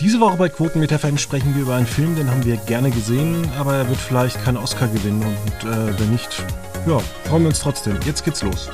[0.00, 2.88] Diese Woche bei Quoten mit FM sprechen wir über einen Film, den haben wir gerne
[2.92, 6.44] gesehen, aber er wird vielleicht keinen Oscar gewinnen und äh, wenn nicht,
[6.86, 7.98] ja, freuen wir uns trotzdem.
[8.06, 8.70] Jetzt geht's los.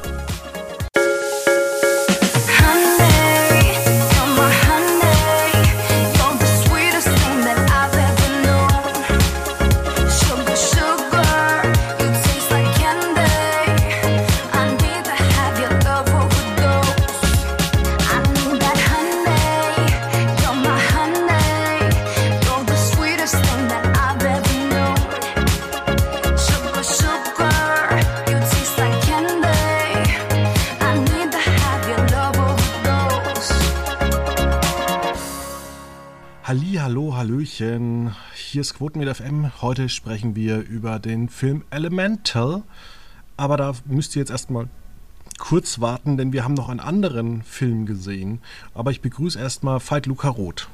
[38.75, 39.63] Ist Quotenmeter FM.
[39.63, 42.63] Heute sprechen wir über den Film Elemental.
[43.37, 44.69] Aber da müsst ihr jetzt erstmal
[45.39, 48.41] kurz warten, denn wir haben noch einen anderen Film gesehen.
[48.75, 50.69] Aber ich begrüße erstmal Veit Luca Roth.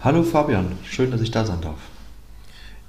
[0.00, 1.78] Hallo Fabian, schön, dass ich da sein darf.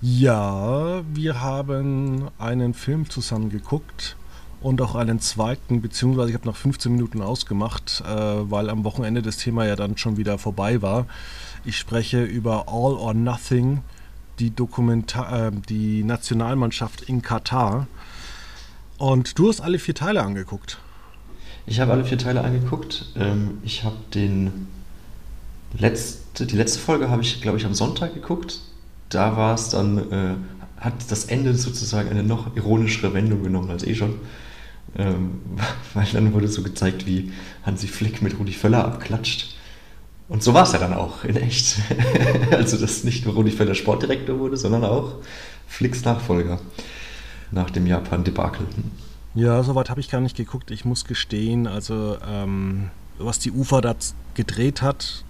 [0.02, 4.16] Ja, wir haben einen Film zusammen geguckt
[4.62, 9.22] und auch einen zweiten, beziehungsweise ich habe noch 15 Minuten ausgemacht, äh, weil am Wochenende
[9.22, 11.06] das Thema ja dann schon wieder vorbei war.
[11.70, 13.84] Ich spreche über All or Nothing,
[14.40, 17.86] die, Dokumentar äh, die Nationalmannschaft in Katar.
[18.98, 20.80] Und du hast alle vier Teile angeguckt.
[21.68, 23.06] Ich habe alle vier Teile angeguckt.
[23.16, 24.68] Ähm, ich habe den
[25.78, 28.62] letzte, die letzte Folge habe ich, glaube ich, am Sonntag geguckt.
[29.10, 30.36] Da war es dann, äh,
[30.78, 34.16] hat das Ende sozusagen eine noch ironischere Wendung genommen als eh schon.
[34.98, 35.42] Ähm,
[35.94, 37.32] weil dann wurde so gezeigt, wie
[37.64, 39.59] Hansi Flick mit Rudi Völler abklatscht.
[40.30, 41.80] Und so war es ja dann auch in echt.
[42.52, 45.16] also, dass nicht nur Rudi Völler Sportdirektor wurde, sondern auch
[45.68, 46.60] Flicks Nachfolger
[47.52, 48.66] nach dem Japan-Debakel.
[49.34, 50.70] Ja, soweit habe ich gar nicht geguckt.
[50.70, 53.96] Ich muss gestehen, also ähm, was die UFA da
[54.36, 55.24] gedreht hat,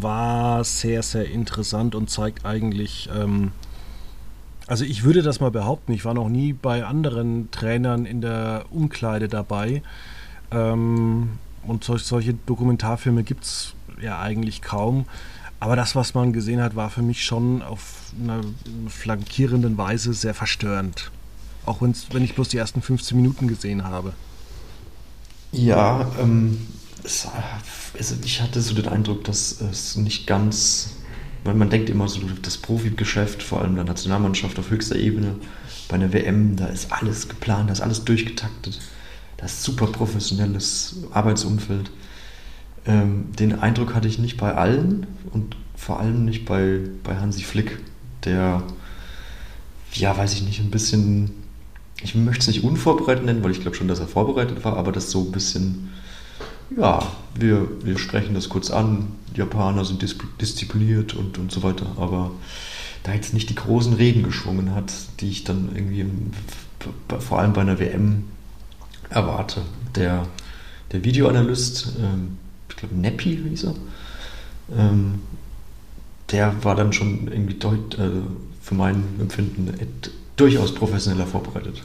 [0.00, 3.52] war sehr, sehr interessant und zeigt eigentlich, ähm,
[4.66, 8.64] also ich würde das mal behaupten, ich war noch nie bei anderen Trainern in der
[8.70, 9.82] Umkleide dabei.
[10.50, 11.30] Ähm,
[11.62, 15.06] und solch, solche Dokumentarfilme gibt es ja eigentlich kaum.
[15.58, 18.40] Aber das, was man gesehen hat, war für mich schon auf einer
[18.88, 21.10] flankierenden Weise sehr verstörend.
[21.66, 24.14] Auch wenn ich bloß die ersten 15 Minuten gesehen habe.
[25.52, 26.66] Ja, ähm,
[27.04, 27.28] es,
[27.98, 30.94] also ich hatte so den Eindruck, dass es nicht ganz
[31.44, 35.36] weil man denkt immer so, das Profigeschäft, vor allem der Nationalmannschaft auf höchster Ebene,
[35.88, 38.78] bei einer WM, da ist alles geplant, da ist alles durchgetaktet,
[39.36, 41.90] da ist super professionelles Arbeitsumfeld.
[42.86, 47.42] Ähm, den Eindruck hatte ich nicht bei allen und vor allem nicht bei, bei Hansi
[47.42, 47.78] Flick,
[48.24, 48.62] der,
[49.92, 51.30] ja, weiß ich nicht, ein bisschen,
[52.02, 54.92] ich möchte es nicht unvorbereitet nennen, weil ich glaube schon, dass er vorbereitet war, aber
[54.92, 55.90] das so ein bisschen
[56.76, 57.00] ja,
[57.34, 60.04] wir, wir sprechen das kurz an, Japaner sind
[60.40, 62.32] diszipliniert und, und so weiter, aber
[63.02, 66.06] da jetzt nicht die großen Reden geschwungen hat, die ich dann irgendwie
[67.18, 68.24] vor allem bei einer WM
[69.08, 69.62] erwarte.
[69.94, 70.26] Der,
[70.92, 72.38] der Videoanalyst, ähm,
[72.70, 73.74] ich glaube Neppi hieß er,
[74.76, 75.20] ähm,
[76.30, 78.10] der war dann schon irgendwie deut, äh,
[78.62, 79.72] für mein Empfinden
[80.36, 81.82] durchaus professioneller vorbereitet.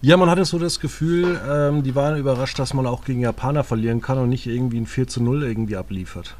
[0.00, 3.62] Ja, man hatte so das Gefühl, ähm, die waren überrascht, dass man auch gegen Japaner
[3.62, 6.34] verlieren kann und nicht irgendwie ein 4 zu 0 irgendwie abliefert.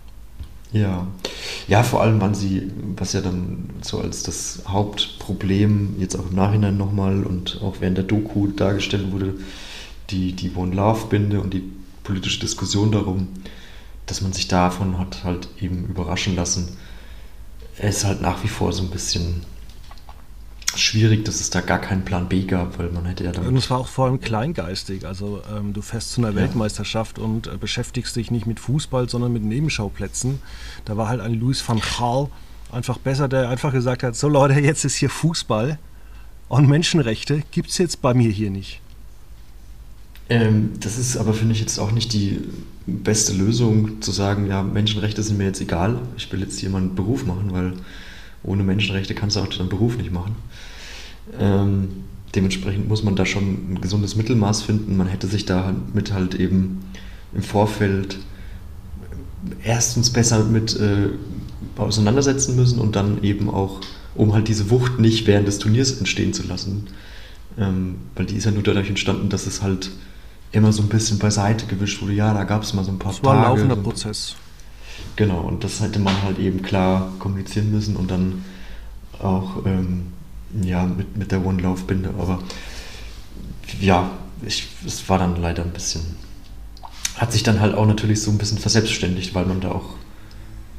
[0.73, 1.07] Ja,
[1.69, 6.35] ja, vor allem waren sie, was ja dann so als das Hauptproblem jetzt auch im
[6.35, 9.35] Nachhinein nochmal und auch während der Doku dargestellt wurde,
[10.11, 11.63] die, die One-Love-Binde und die
[12.05, 13.29] politische Diskussion darum,
[14.07, 16.77] dass man sich davon hat halt eben überraschen lassen.
[17.79, 19.43] Er ist halt nach wie vor so ein bisschen
[20.75, 23.47] schwierig, dass es da gar keinen Plan B gab, weil man hätte ja dann.
[23.47, 25.07] Und es war auch vor allem kleingeistig.
[25.07, 26.37] Also ähm, du fährst zu einer ja.
[26.37, 30.41] Weltmeisterschaft und äh, beschäftigst dich nicht mit Fußball, sondern mit Nebenschauplätzen.
[30.85, 32.29] Da war halt ein Louis van Gaal
[32.71, 35.79] einfach besser, der einfach gesagt hat: So Leute, jetzt ist hier Fußball
[36.49, 38.81] und Menschenrechte gibt es jetzt bei mir hier nicht.
[40.33, 42.39] Ähm, das ist aber, finde ich, jetzt auch nicht die
[42.87, 46.95] beste Lösung, zu sagen, ja, Menschenrechte sind mir jetzt egal, ich will jetzt mal einen
[46.95, 47.75] Beruf machen, weil
[48.43, 50.37] ohne Menschenrechte kannst du auch deinen Beruf nicht machen.
[51.39, 51.89] Ähm,
[52.35, 54.97] dementsprechend muss man da schon ein gesundes Mittelmaß finden.
[54.97, 56.81] Man hätte sich damit halt eben
[57.35, 58.19] im Vorfeld
[59.63, 61.11] erstens besser mit äh,
[61.77, 63.83] auseinandersetzen müssen und dann eben auch,
[64.15, 66.87] um halt diese Wucht nicht während des Turniers entstehen zu lassen.
[67.59, 69.91] Ähm, weil die ist ja nur dadurch entstanden, dass es halt
[70.53, 72.13] immer so ein bisschen beiseite gewischt wurde.
[72.13, 74.37] Ja, da gab es mal so ein paar das war ein laufender Prozess.
[75.17, 78.45] Genau, und das hätte man halt eben klar kommunizieren müssen und dann
[79.19, 80.13] auch ähm,
[80.63, 82.11] ja, mit, mit der One-Laufbinde.
[82.19, 82.41] Aber
[83.81, 84.11] ja,
[84.43, 86.03] ich, es war dann leider ein bisschen,
[87.17, 89.95] hat sich dann halt auch natürlich so ein bisschen verselbstständigt, weil man da auch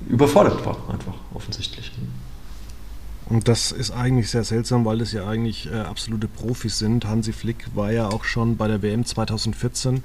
[0.07, 1.91] überfordert war, einfach offensichtlich.
[3.33, 7.07] Und das ist eigentlich sehr seltsam, weil das ja eigentlich äh, absolute Profis sind.
[7.07, 10.03] Hansi Flick war ja auch schon bei der WM 2014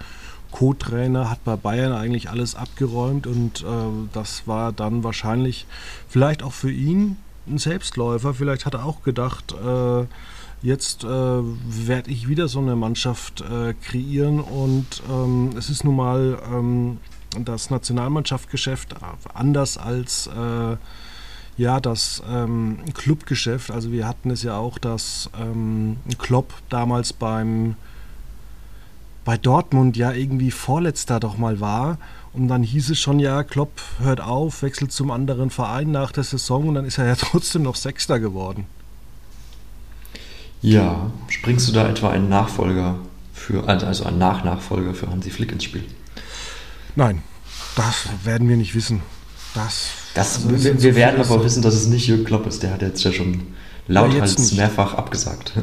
[0.51, 3.67] Co-Trainer, hat bei Bayern eigentlich alles abgeräumt und äh,
[4.15, 5.67] das war dann wahrscheinlich
[6.09, 8.33] vielleicht auch für ihn ein Selbstläufer.
[8.33, 10.07] Vielleicht hat er auch gedacht, äh,
[10.63, 15.97] jetzt äh, werde ich wieder so eine Mannschaft äh, kreieren und ähm, es ist nun
[15.97, 16.97] mal ähm,
[17.45, 18.95] das Nationalmannschaftsgeschäft
[19.35, 20.77] anders als äh,
[21.59, 23.71] ja, das ähm, Clubgeschäft.
[23.71, 27.75] Also wir hatten es ja auch, dass ähm, Klopp damals beim
[29.25, 31.99] bei Dortmund ja irgendwie Vorletzter doch mal war.
[32.33, 36.25] Und dann hieß es schon, ja, Klopp hört auf, wechselt zum anderen Verein nach der
[36.25, 38.65] Saison und dann ist er ja trotzdem noch Sechster geworden.
[40.63, 42.97] Ja, springst du da etwa einen Nachfolger
[43.35, 45.85] für, also einen Nachnachfolger für Hansi Flick ins Spiel?
[46.97, 47.23] Nein,
[47.77, 49.03] das werden wir nicht wissen.
[49.55, 52.63] Das, das, also wir, wir werden aber wissen, dass es nicht Jürgen Klopp ist.
[52.65, 53.43] Der hat jetzt ja schon
[53.87, 55.53] lauthals mehrfach abgesagt.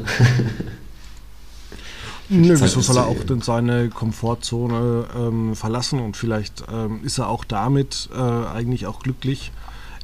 [2.29, 7.27] Nö, wieso soll er auch denn seine Komfortzone ähm, verlassen und vielleicht ähm, ist er
[7.27, 9.51] auch damit äh, eigentlich auch glücklich,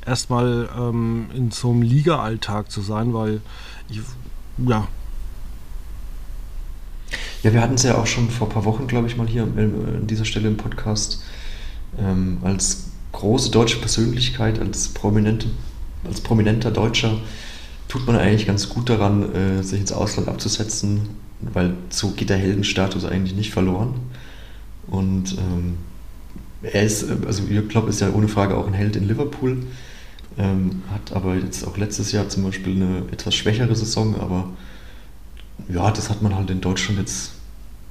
[0.06, 3.42] erstmal ähm, in so einem Liga-Alltag zu sein, weil
[3.90, 4.02] ich,
[4.68, 4.88] ja.
[7.42, 9.44] Ja, wir hatten es ja auch schon vor ein paar Wochen, glaube ich, mal hier
[9.58, 11.24] äh, an dieser Stelle im Podcast
[11.98, 15.48] ähm, als große deutsche Persönlichkeit, als, prominente,
[16.06, 17.18] als prominenter Deutscher
[17.88, 21.10] tut man eigentlich ganz gut daran, äh, sich ins Ausland abzusetzen,
[21.42, 23.96] weil so geht der Heldenstatus eigentlich nicht verloren.
[24.88, 25.78] Und ähm,
[26.64, 29.58] er ist, also Jürgen Klopp ist ja ohne Frage auch ein Held in Liverpool,
[30.38, 34.50] ähm, hat aber jetzt auch letztes Jahr zum Beispiel eine etwas schwächere Saison, aber
[35.68, 37.34] ja, das hat man halt in Deutschland jetzt,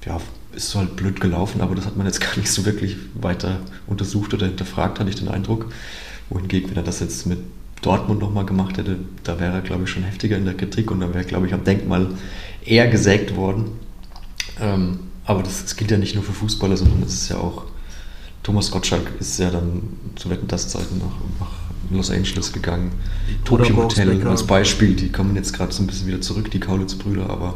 [0.05, 0.19] ja,
[0.55, 4.35] ist halt blöd gelaufen, aber das hat man jetzt gar nicht so wirklich weiter untersucht
[4.35, 5.67] oder hinterfragt, hatte ich den Eindruck.
[6.29, 7.39] Wohingegen, wenn er das jetzt mit
[7.83, 11.01] Dortmund nochmal gemacht hätte, da wäre er, glaube ich, schon heftiger in der Kritik und
[11.01, 12.09] da wäre, glaube ich, am Denkmal
[12.65, 13.73] eher gesägt worden.
[14.61, 17.65] Ähm, aber das, das, gilt ja nicht nur für Fußballer, sondern es ist ja auch,
[18.43, 19.83] Thomas Gottschalk ist ja dann
[20.17, 21.53] zu Wetten das Zeiten nach, nach
[21.91, 22.93] Los Angeles gegangen.
[23.45, 27.29] Tokyo Hotel als Beispiel, die kommen jetzt gerade so ein bisschen wieder zurück, die Kaulitz-Brüder,
[27.29, 27.55] aber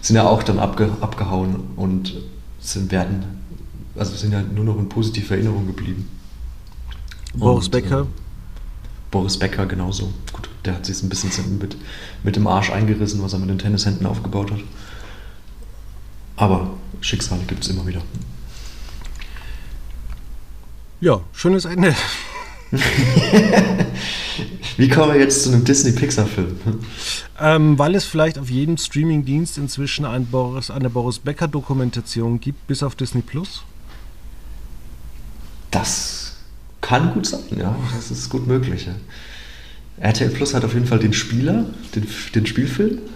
[0.00, 2.16] sind ja auch dann abge, abgehauen und
[2.72, 3.24] sind, werden,
[3.96, 6.08] also sind ja nur noch in positiver Erinnerung geblieben.
[7.34, 8.02] Boris und, Becker.
[8.02, 8.06] Äh,
[9.10, 10.12] Boris Becker genauso.
[10.32, 11.76] Gut, der hat sich ein bisschen mit,
[12.22, 14.60] mit dem Arsch eingerissen, was er mit den Tennishänden aufgebaut hat.
[16.36, 16.70] Aber
[17.00, 18.02] Schicksale gibt es immer wieder.
[21.00, 21.94] Ja, schönes Ende.
[24.76, 26.56] Wie kommen wir jetzt zu einem Disney-Pixar-Film?
[27.40, 32.82] Ähm, weil es vielleicht auf jedem Streaming-Dienst inzwischen ein Boris, eine Boris Becker-Dokumentation gibt, bis
[32.82, 33.62] auf Disney Plus?
[35.70, 36.36] Das
[36.80, 37.74] kann gut sein, ja.
[37.94, 38.86] Das ist gut möglich.
[38.86, 38.94] Ja.
[39.98, 41.64] RTL Plus hat auf jeden Fall den Spieler,
[41.94, 42.98] den, den Spielfilm.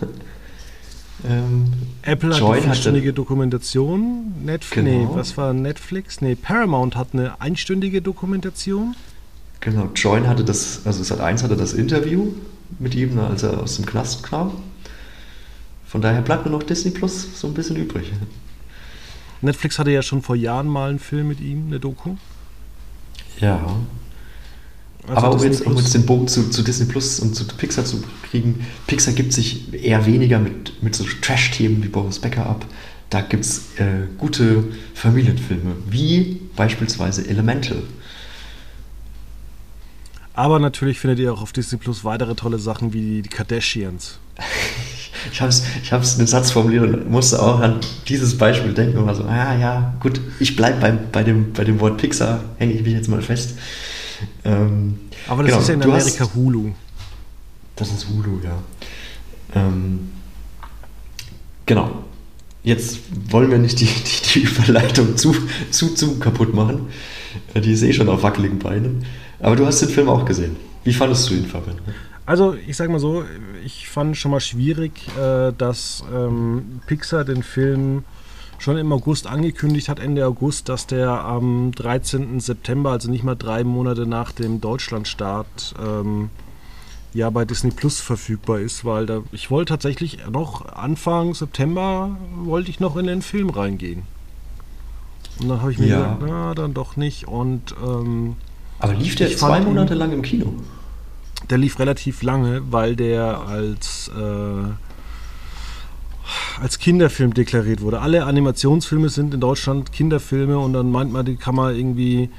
[1.28, 1.66] Ähm,
[2.00, 4.32] Apple hat eine vierstündige Dokumentation.
[4.42, 5.10] Netflix, genau.
[5.10, 6.22] nee, was war Netflix?
[6.22, 8.96] Nee, Paramount hat eine einstündige Dokumentation.
[9.60, 12.32] Genau, Join hatte das, also Sat 1 hatte das Interview
[12.78, 14.52] mit ihm, ne, als er aus dem Knast kam.
[15.86, 18.12] Von daher bleibt nur noch Disney Plus so ein bisschen übrig.
[19.42, 22.16] Netflix hatte ja schon vor Jahren mal einen Film mit ihm, eine Doku.
[23.40, 23.76] Ja.
[25.08, 27.84] Also Aber um jetzt, um jetzt, den Bogen zu, zu, Disney Plus und zu Pixar
[27.84, 32.66] zu kriegen, Pixar gibt sich eher weniger mit, mit so Trash-Themen wie Boris Becker ab.
[33.08, 34.64] Da gibt es äh, gute
[34.94, 37.82] Familienfilme, wie beispielsweise Elemental.
[40.34, 44.18] Aber natürlich findet ihr auch auf Disney Plus weitere tolle Sachen wie die Kardashians.
[45.32, 49.06] ich habe ich hab's einen Satz formuliert und musste auch an dieses Beispiel denken und
[49.06, 52.74] war so, ah ja, gut, ich bleibe bei, bei, dem, bei dem Wort Pixar, hänge
[52.74, 53.58] ich mich jetzt mal fest.
[54.44, 56.72] Ähm, Aber das genau, ist ja in Amerika hast, Hulu.
[57.76, 58.58] Das ist Hulu, ja.
[59.54, 60.10] Ähm,
[61.66, 62.04] genau.
[62.62, 62.98] Jetzt
[63.30, 65.34] wollen wir nicht die, die, die Überleitung zu,
[65.70, 66.88] zu, zu kaputt machen.
[67.54, 69.06] Die ist eh schon auf wackeligen Beinen.
[69.40, 70.56] Aber du hast den Film auch gesehen.
[70.84, 71.76] Wie fandest du ihn, Fabian?
[72.26, 73.24] Also, ich sag mal so,
[73.64, 78.04] ich fand schon mal schwierig, äh, dass ähm, Pixar den Film
[78.58, 82.40] schon im August angekündigt hat, Ende August, dass der am 13.
[82.40, 86.30] September, also nicht mal drei Monate nach dem Deutschlandstart, ähm,
[87.12, 92.70] ja bei Disney Plus verfügbar ist, weil da, ich wollte tatsächlich noch Anfang September wollte
[92.70, 94.02] ich noch in den Film reingehen.
[95.40, 96.14] Und dann habe ich mir ja.
[96.14, 97.26] gedacht, na, dann doch nicht.
[97.26, 98.36] Und ähm,
[98.80, 100.54] aber lief der zwei Monate lang im Kino?
[101.48, 104.64] Der lief relativ lange, weil der als, äh,
[106.60, 108.00] als Kinderfilm deklariert wurde.
[108.00, 112.30] Alle Animationsfilme sind in Deutschland Kinderfilme und dann meint man, die kann man irgendwie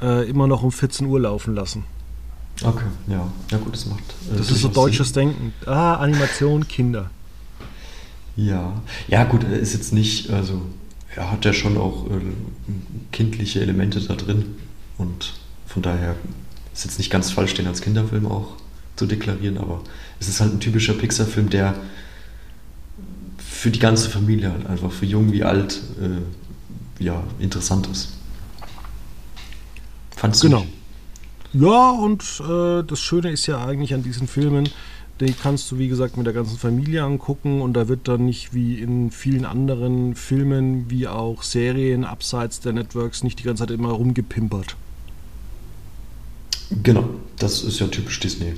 [0.00, 1.84] äh, immer noch um 14 Uhr laufen lassen.
[2.62, 3.30] Okay, ja.
[3.50, 4.04] Ja gut, das macht.
[4.32, 5.28] Äh, das ist so deutsches Sinn.
[5.28, 5.52] Denken.
[5.66, 7.10] Ah, Animation, Kinder.
[8.36, 8.80] Ja.
[9.08, 10.62] Ja, gut, ist jetzt nicht, also
[11.14, 12.20] er hat ja schon auch äh,
[13.12, 14.56] kindliche Elemente da drin.
[14.98, 15.34] Und
[15.76, 16.16] von daher
[16.72, 18.54] ist jetzt nicht ganz falsch, den als Kinderfilm auch
[18.96, 19.82] zu deklarieren, aber
[20.18, 21.74] es ist halt ein typischer Pixar-Film, der
[23.36, 28.08] für die ganze Familie halt einfach, für jung wie alt, äh, ja, interessant ist.
[30.16, 30.46] Fandst du?
[30.48, 30.60] Genau.
[30.60, 30.72] Nicht?
[31.52, 34.70] Ja, und äh, das Schöne ist ja eigentlich an diesen Filmen,
[35.20, 38.54] die kannst du, wie gesagt, mit der ganzen Familie angucken und da wird dann nicht
[38.54, 43.72] wie in vielen anderen Filmen, wie auch Serien abseits der Networks, nicht die ganze Zeit
[43.72, 44.74] immer rumgepimpert.
[46.70, 47.04] Genau,
[47.38, 48.54] das ist ja typisch Disney.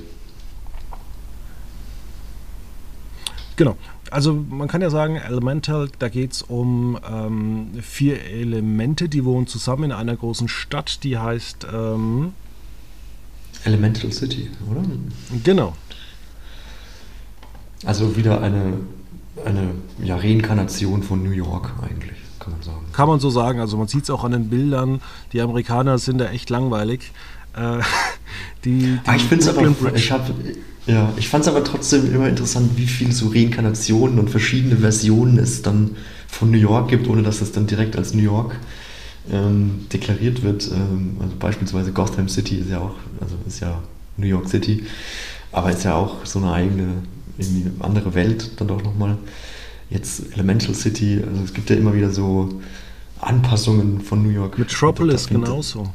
[3.55, 3.75] Genau.
[4.09, 9.47] Also man kann ja sagen, Elemental, da geht es um ähm, vier Elemente, die wohnen
[9.47, 12.33] zusammen in einer großen Stadt, die heißt ähm,
[13.65, 14.81] Elemental City, oder?
[15.43, 15.75] Genau.
[17.85, 18.77] Also wieder eine,
[19.45, 22.85] eine ja, Reinkarnation von New York eigentlich, kann man sagen.
[22.93, 23.59] Kann man so sagen.
[23.59, 25.01] Also man sieht es auch an den Bildern.
[25.33, 27.11] Die Amerikaner sind da echt langweilig.
[27.55, 27.81] Äh,
[28.65, 30.33] die, die ah, ich finde es aber, ich habe
[30.89, 35.37] ja, ich fand es aber trotzdem immer interessant, wie viele so Reinkarnationen und verschiedene Versionen
[35.37, 35.95] es dann
[36.27, 38.55] von New York gibt, ohne dass es dann direkt als New York
[39.31, 40.67] ähm, deklariert wird.
[40.71, 43.81] Ähm, also beispielsweise Gotham City ist ja auch, also ist ja
[44.17, 44.83] New York City,
[45.51, 46.87] aber ist ja auch so eine eigene,
[47.37, 49.17] irgendwie andere Welt dann doch nochmal.
[49.91, 52.49] Jetzt Elemental City, also es gibt ja immer wieder so
[53.19, 54.57] Anpassungen von New York.
[54.57, 55.89] Metropolis genauso.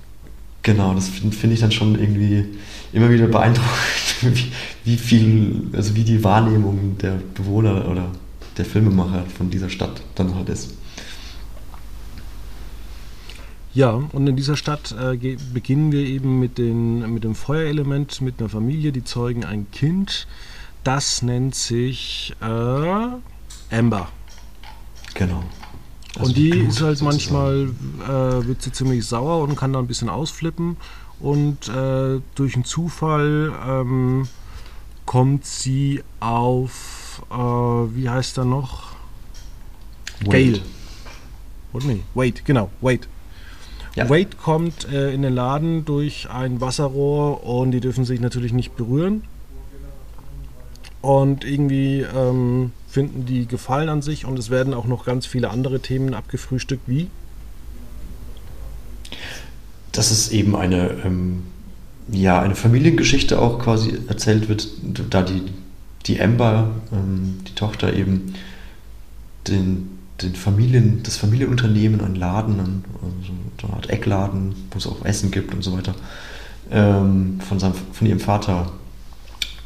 [0.64, 2.46] Genau, das finde find ich dann schon irgendwie
[2.94, 4.50] immer wieder beeindruckend, wie,
[4.84, 8.10] wie, viel, also wie die Wahrnehmung der Bewohner oder
[8.56, 10.74] der Filmemacher von dieser Stadt dann halt ist.
[13.74, 18.40] Ja, und in dieser Stadt äh, beginnen wir eben mit, den, mit dem Feuerelement, mit
[18.40, 20.26] einer Familie, die zeugen ein Kind.
[20.82, 24.08] Das nennt sich äh, Amber.
[25.14, 25.42] Genau.
[26.16, 27.70] Also und die Blut ist halt manchmal,
[28.04, 30.76] äh, wird sie ziemlich sauer und kann da ein bisschen ausflippen.
[31.20, 34.28] Und äh, durch einen Zufall ähm,
[35.06, 38.94] kommt sie auf, äh, wie heißt er noch?
[40.20, 40.30] Wade.
[40.30, 40.60] Gale.
[41.72, 43.06] Oder nee, Wade, genau, Wade.
[43.96, 44.08] Ja.
[44.08, 48.76] Wade kommt äh, in den Laden durch ein Wasserrohr und die dürfen sich natürlich nicht
[48.76, 49.22] berühren.
[51.04, 55.50] Und irgendwie ähm, finden die Gefallen an sich und es werden auch noch ganz viele
[55.50, 57.08] andere Themen abgefrühstückt, wie?
[59.92, 61.42] Dass es eben eine, ähm,
[62.10, 64.66] ja, eine Familiengeschichte auch quasi erzählt wird,
[65.10, 65.42] da die,
[66.06, 68.32] die Amber, ähm, die Tochter eben
[69.46, 72.84] den, den Familien, das Familienunternehmen, einen Laden, einen,
[73.60, 75.94] so eine Art Eckladen, wo es auch Essen gibt und so weiter,
[76.70, 78.72] ähm, von, seinem, von ihrem Vater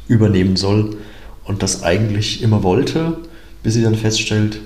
[0.09, 0.97] übernehmen soll
[1.43, 3.17] und das eigentlich immer wollte,
[3.63, 4.59] bis sie dann feststellt,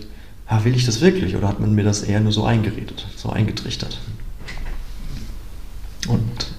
[0.48, 3.30] ah, will ich das wirklich oder hat man mir das eher nur so eingeredet, so
[3.30, 4.00] eingetrichtert.
[6.08, 6.54] Und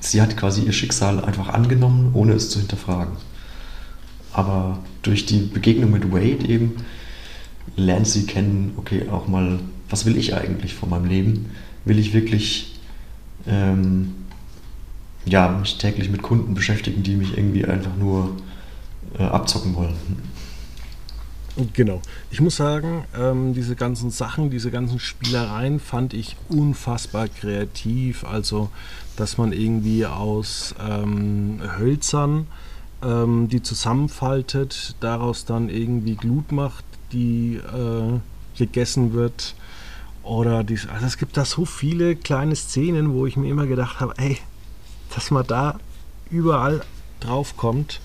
[0.00, 3.16] sie hat quasi ihr Schicksal einfach angenommen, ohne es zu hinterfragen.
[4.32, 6.76] Aber durch die Begegnung mit Wade eben
[7.76, 11.50] lernt sie kennen, okay, auch mal, was will ich eigentlich von meinem Leben?
[11.84, 12.80] Will ich wirklich
[13.46, 14.14] ähm,
[15.24, 18.36] ja, mich täglich mit Kunden beschäftigen, die mich irgendwie einfach nur
[19.18, 19.96] äh, abzocken wollen.
[21.72, 22.00] Genau.
[22.30, 28.24] Ich muss sagen, ähm, diese ganzen Sachen, diese ganzen Spielereien fand ich unfassbar kreativ.
[28.24, 28.70] Also,
[29.16, 32.46] dass man irgendwie aus ähm, Hölzern
[33.02, 38.18] ähm, die zusammenfaltet, daraus dann irgendwie Glut macht, die äh,
[38.56, 39.54] gegessen wird.
[40.22, 44.00] Oder die, also es gibt da so viele kleine Szenen, wo ich mir immer gedacht
[44.00, 44.38] habe, ey,
[45.14, 45.80] dass man da
[46.30, 46.82] überall
[47.20, 48.00] drauf kommt.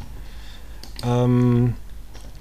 [1.03, 1.73] Ähm,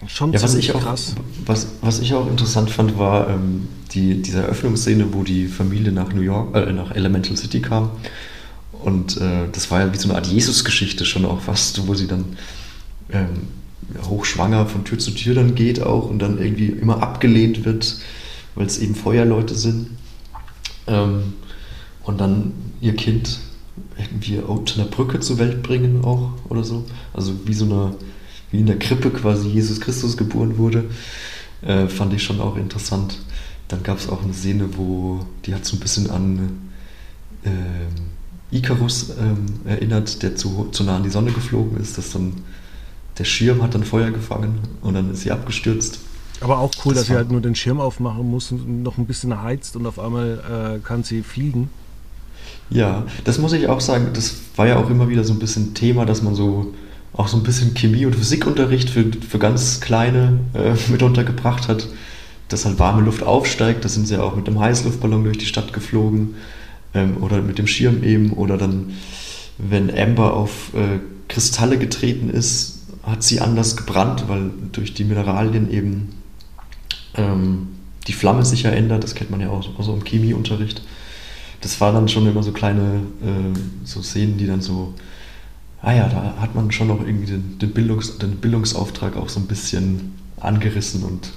[0.07, 1.15] schon ja, was ich auch, krass.
[1.45, 6.13] Was, was ich auch interessant fand, war ähm, die, diese Eröffnungsszene, wo die Familie nach
[6.13, 7.91] New York, äh, nach Elemental City kam.
[8.73, 12.07] Und äh, das war ja wie so eine Art Jesus-Geschichte schon auch fast, wo sie
[12.07, 12.37] dann
[13.11, 13.49] ähm,
[14.03, 17.99] hochschwanger von Tür zu Tür dann geht auch und dann irgendwie immer abgelehnt wird,
[18.55, 19.91] weil es eben Feuerleute sind.
[20.87, 21.35] Ähm,
[22.03, 23.41] und dann ihr Kind
[23.99, 26.85] irgendwie unter einer Brücke zur Welt bringen auch oder so.
[27.13, 27.95] Also wie so eine
[28.55, 30.85] wie in der Krippe quasi Jesus Christus geboren wurde,
[31.63, 33.19] äh, fand ich schon auch interessant.
[33.67, 36.71] Dann gab es auch eine Szene, wo die hat so ein bisschen an
[37.43, 42.35] äh, Icarus ähm, erinnert, der zu, zu nah an die Sonne geflogen ist, dass dann
[43.19, 45.99] der Schirm hat dann Feuer gefangen und dann ist sie abgestürzt.
[46.41, 49.07] Aber auch cool, das dass sie halt nur den Schirm aufmachen muss und noch ein
[49.07, 51.71] bisschen heizt und auf einmal äh, kann sie fliegen.
[52.71, 55.75] Ja, das muss ich auch sagen, das war ja auch immer wieder so ein bisschen
[55.75, 56.73] Thema, dass man so
[57.15, 61.89] auch so ein bisschen Chemie- und Physikunterricht für, für ganz Kleine äh, mit untergebracht hat,
[62.49, 63.85] dass halt warme Luft aufsteigt.
[63.85, 66.35] Da sind sie ja auch mit einem Heißluftballon durch die Stadt geflogen
[66.93, 68.93] ähm, oder mit dem Schirm eben oder dann,
[69.59, 75.71] wenn Amber auf äh, Kristalle getreten ist, hat sie anders gebrannt, weil durch die Mineralien
[75.71, 76.15] eben
[77.15, 77.69] ähm,
[78.07, 79.05] die Flamme sich ja ändert.
[79.05, 80.83] Das kennt man ja auch, auch so im Chemieunterricht.
[81.61, 84.95] Das waren dann schon immer so kleine äh, so Szenen, die dann so
[85.85, 89.39] ah ja, da hat man schon noch irgendwie den, den, Bildungs-, den Bildungsauftrag auch so
[89.39, 91.33] ein bisschen angerissen und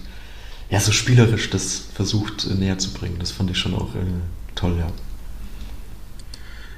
[0.69, 3.17] ja, so spielerisch das versucht äh, näher zu bringen.
[3.19, 3.99] Das fand ich schon auch äh,
[4.55, 4.87] toll, ja.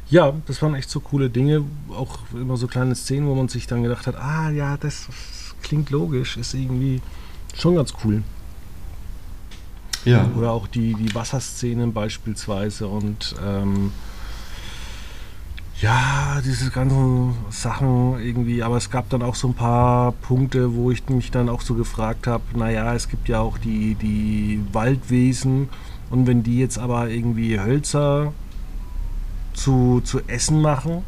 [0.09, 3.67] Ja, das waren echt so coole Dinge, auch immer so kleine Szenen, wo man sich
[3.67, 7.01] dann gedacht hat, ah ja, das, das klingt logisch, ist irgendwie
[7.55, 8.23] schon ganz cool.
[10.05, 10.27] Ja.
[10.35, 13.91] Oder auch die, die Wasserszenen beispielsweise und ähm,
[15.81, 20.91] ja, diese ganzen Sachen irgendwie, aber es gab dann auch so ein paar Punkte, wo
[20.91, 25.69] ich mich dann auch so gefragt habe, naja, es gibt ja auch die, die Waldwesen
[26.09, 28.33] und wenn die jetzt aber irgendwie Hölzer
[29.53, 31.03] zu, zu essen machen,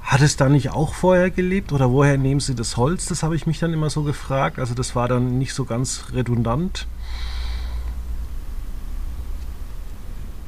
[0.00, 3.06] hat es da nicht auch vorher gelebt oder woher nehmen sie das Holz?
[3.06, 4.58] Das habe ich mich dann immer so gefragt.
[4.58, 6.86] Also das war dann nicht so ganz redundant.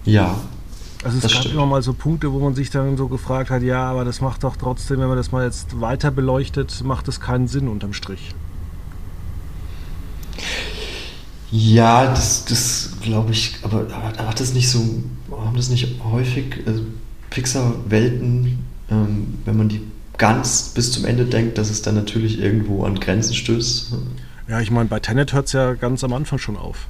[0.06, 0.34] Ja,
[1.02, 1.54] also es das gab stimmt.
[1.54, 4.44] immer mal so Punkte, wo man sich dann so gefragt hat, ja, aber das macht
[4.44, 8.34] doch trotzdem, wenn man das mal jetzt weiter beleuchtet, macht das keinen Sinn unterm Strich.
[11.50, 15.02] Ja, das, das glaube ich, aber, aber hat das nicht so,
[15.32, 16.82] haben das nicht häufig also
[17.30, 18.58] Pixar-Welten,
[18.90, 19.80] ähm, wenn man die
[20.18, 23.94] ganz bis zum Ende denkt, dass es dann natürlich irgendwo an Grenzen stößt?
[24.48, 26.86] Ja, ich meine, bei Tenet hört es ja ganz am Anfang schon auf.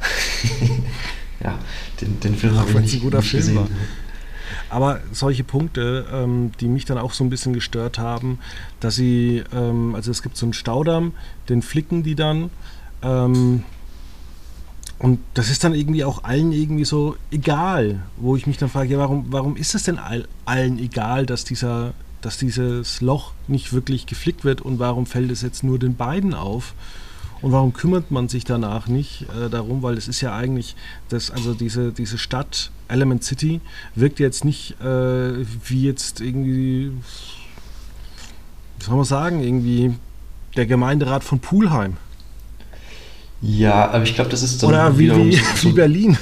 [1.44, 1.58] ja,
[2.00, 3.56] den, den Film habe ich nicht, ein guter nicht Film gesehen.
[3.56, 3.68] War.
[4.70, 8.38] Aber solche Punkte, ähm, die mich dann auch so ein bisschen gestört haben,
[8.80, 11.12] dass sie, ähm, also es gibt so einen Staudamm,
[11.48, 12.50] den flicken die dann.
[13.02, 13.64] Ähm,
[14.98, 18.94] und das ist dann irgendwie auch allen irgendwie so egal, wo ich mich dann frage,
[18.94, 23.72] ja, warum, warum ist es denn all, allen egal, dass dieser, dass dieses Loch nicht
[23.72, 26.74] wirklich geflickt wird und warum fällt es jetzt nur den beiden auf?
[27.44, 29.82] Und warum kümmert man sich danach nicht äh, darum?
[29.82, 30.76] Weil es ist ja eigentlich,
[31.10, 33.60] das, also diese, diese Stadt Element City
[33.94, 36.90] wirkt jetzt nicht äh, wie jetzt irgendwie,
[38.78, 39.92] wie soll man sagen, irgendwie
[40.56, 41.98] der Gemeinderat von Pulheim.
[43.42, 46.16] Ja, aber ich glaube, das ist dann Oder wie, wie, so, wie Berlin.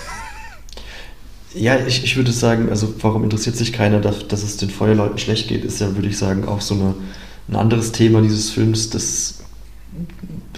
[1.55, 5.19] Ja, ich, ich würde sagen, also warum interessiert sich keiner, dass, dass es den Feuerleuten
[5.19, 6.97] schlecht geht, ist ja, würde ich sagen, auch so eine,
[7.47, 9.39] ein anderes Thema dieses Films, das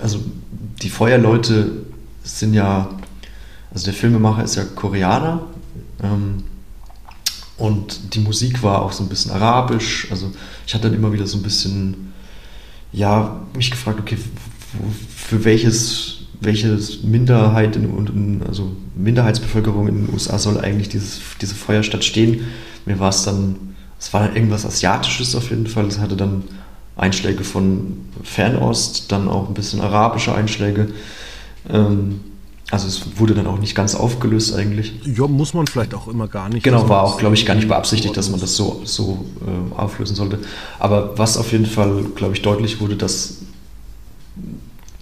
[0.00, 0.20] also
[0.82, 1.70] die Feuerleute
[2.22, 2.90] sind ja,
[3.72, 5.42] also der Filmemacher ist ja Koreaner
[6.02, 6.44] ähm,
[7.56, 10.08] und die Musik war auch so ein bisschen arabisch.
[10.10, 10.32] Also
[10.66, 12.12] ich hatte dann immer wieder so ein bisschen,
[12.92, 14.18] ja, mich gefragt, okay,
[15.16, 21.54] für welches, welche Minderheit in, in, also Minderheitsbevölkerung in den USA soll eigentlich dieses, diese
[21.54, 22.46] Feuerstadt stehen?
[22.86, 25.86] Mir war es dann, es war irgendwas Asiatisches auf jeden Fall.
[25.86, 26.42] Es hatte dann
[26.96, 30.88] Einschläge von Fernost, dann auch ein bisschen arabische Einschläge.
[31.68, 32.20] Ähm,
[32.70, 34.94] also es wurde dann auch nicht ganz aufgelöst eigentlich.
[35.04, 36.62] Ja, muss man vielleicht auch immer gar nicht.
[36.62, 39.74] Genau, also war auch, glaube ich, gar nicht beabsichtigt, dass man das so, so äh,
[39.78, 40.38] auflösen sollte.
[40.78, 43.38] Aber was auf jeden Fall, glaube ich, deutlich wurde, dass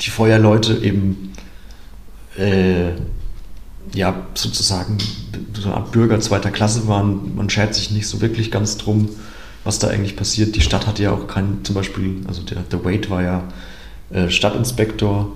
[0.01, 1.33] die Feuerleute eben
[2.37, 2.91] äh,
[3.95, 4.99] ja sozusagen
[5.55, 7.37] so eine Art Bürger zweiter Klasse waren.
[7.37, 9.11] Man schert sich nicht so wirklich ganz drum
[9.65, 10.57] was da eigentlich passiert.
[10.57, 13.45] Die Stadt hatte ja auch keinen, zum Beispiel, also der, der Wade war ja
[14.11, 15.33] äh, Stadtinspektor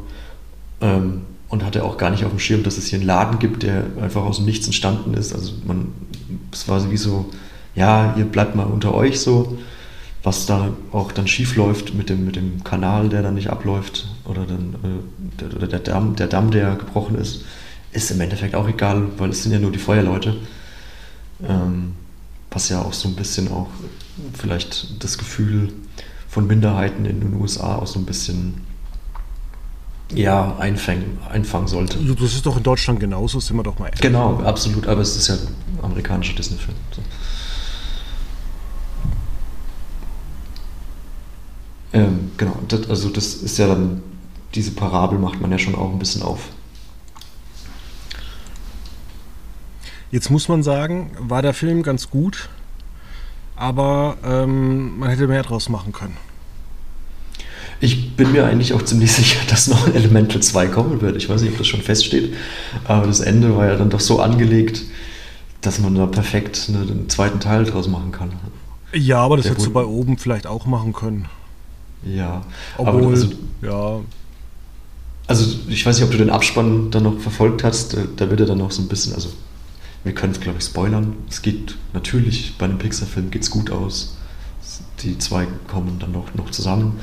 [0.81, 3.63] ähm, und hatte auch gar nicht auf dem Schirm, dass es hier einen Laden gibt,
[3.63, 5.35] der einfach aus dem Nichts entstanden ist.
[5.35, 5.89] Also man,
[6.53, 7.31] es war wie so,
[7.75, 9.59] ja, ihr bleibt mal unter euch so,
[10.23, 14.09] was da auch dann schief läuft mit dem, mit dem Kanal, der dann nicht abläuft
[14.25, 17.45] oder, dann, äh, der, oder der, Damm, der Damm, der gebrochen ist,
[17.93, 20.37] ist im Endeffekt auch egal, weil es sind ja nur die Feuerleute.
[21.47, 21.93] Ähm,
[22.51, 23.69] was ja auch so ein bisschen auch
[24.33, 25.73] vielleicht das Gefühl
[26.29, 28.67] von Minderheiten in den USA auch so ein bisschen
[30.15, 31.99] ja, einfangen, einfangen sollte.
[31.99, 34.01] Das ist doch in Deutschland genauso, sind wir doch mal ehrlich.
[34.01, 36.77] Genau, absolut, aber es ist ja ein amerikanischer Disney-Film.
[36.95, 37.03] So.
[41.93, 44.03] Ähm, genau, das, also das ist ja dann,
[44.55, 46.51] diese Parabel macht man ja schon auch ein bisschen auf.
[50.11, 52.49] Jetzt muss man sagen, war der Film ganz gut,
[53.57, 56.17] aber ähm, man hätte mehr draus machen können.
[57.81, 61.17] Ich bin mir eigentlich auch ziemlich sicher, dass noch ein Elemental 2 kommen wird.
[61.17, 62.35] Ich weiß nicht, ob das schon feststeht,
[62.85, 64.83] aber das Ende war ja dann doch so angelegt,
[65.61, 68.33] dass man da perfekt einen zweiten Teil draus machen kann.
[68.93, 71.27] Ja, aber das hättest du bei oben vielleicht auch machen können.
[72.05, 72.43] Ja,
[72.79, 73.29] Obwohl, aber also,
[73.63, 74.01] ja.
[75.27, 77.97] Also ich weiß nicht, ob du den Abspann dann noch verfolgt hast.
[78.17, 79.31] Da wird er dann noch so ein bisschen, also
[80.07, 81.17] wir können es glaube ich spoilern.
[81.29, 84.17] Es geht natürlich bei einem Pixar-Film geht's gut aus.
[85.03, 86.99] Die zwei kommen dann noch, noch zusammen.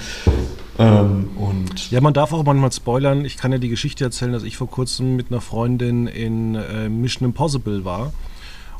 [0.79, 3.25] Ähm, und ja, man darf auch manchmal spoilern.
[3.25, 6.89] Ich kann ja die Geschichte erzählen, dass ich vor kurzem mit einer Freundin in äh,
[6.89, 8.13] Mission Impossible war.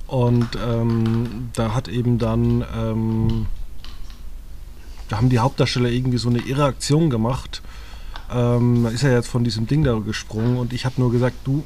[0.08, 3.46] Und ähm, da hat eben dann, ähm,
[5.10, 7.62] da haben die Hauptdarsteller irgendwie so eine irre Aktion gemacht.
[8.34, 11.64] Ähm, ist er jetzt von diesem Ding da gesprungen und ich habe nur gesagt, du,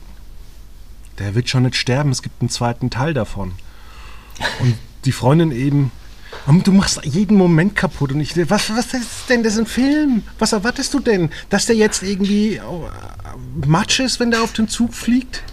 [1.19, 3.53] der wird schon nicht sterben, es gibt einen zweiten Teil davon.
[4.59, 4.75] Und
[5.05, 5.91] die Freundin eben,
[6.63, 8.11] du machst jeden Moment kaputt.
[8.11, 10.23] Und ich, was, was ist denn das ist ein Film?
[10.39, 11.29] Was erwartest du denn?
[11.49, 12.61] Dass der jetzt irgendwie äh,
[13.65, 15.43] Matsch ist, wenn der auf den Zug fliegt?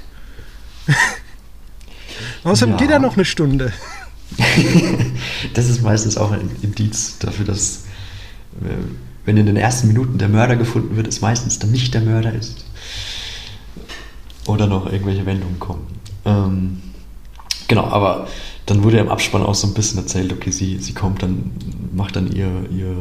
[2.45, 2.79] Außerdem ja.
[2.79, 3.73] geht er noch eine Stunde.
[5.55, 7.85] das ist meistens auch ein Indiz dafür, dass,
[8.63, 8.75] äh,
[9.25, 12.33] wenn in den ersten Minuten der Mörder gefunden wird, es meistens dann nicht der Mörder
[12.33, 12.65] ist.
[14.47, 15.87] Oder noch irgendwelche Wendungen kommen.
[16.25, 16.83] Ähm,
[17.69, 18.29] genau, aber
[18.67, 21.53] dann wurde im Abspann auch so ein bisschen erzählt, okay, sie, sie kommt dann,
[21.95, 22.97] macht dann ihr, ihr,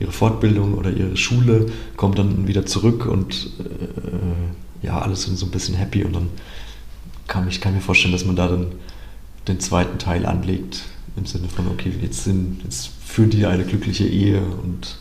[0.00, 5.46] ihre Fortbildung oder ihre Schule, kommt dann wieder zurück und äh, ja, alles sind so
[5.46, 6.28] ein bisschen happy und dann
[7.28, 8.66] kann ich kann mir vorstellen, dass man da dann
[9.48, 10.82] den zweiten Teil anlegt,
[11.16, 14.98] im Sinne von, okay, jetzt, sind, jetzt führen die eine glückliche Ehe und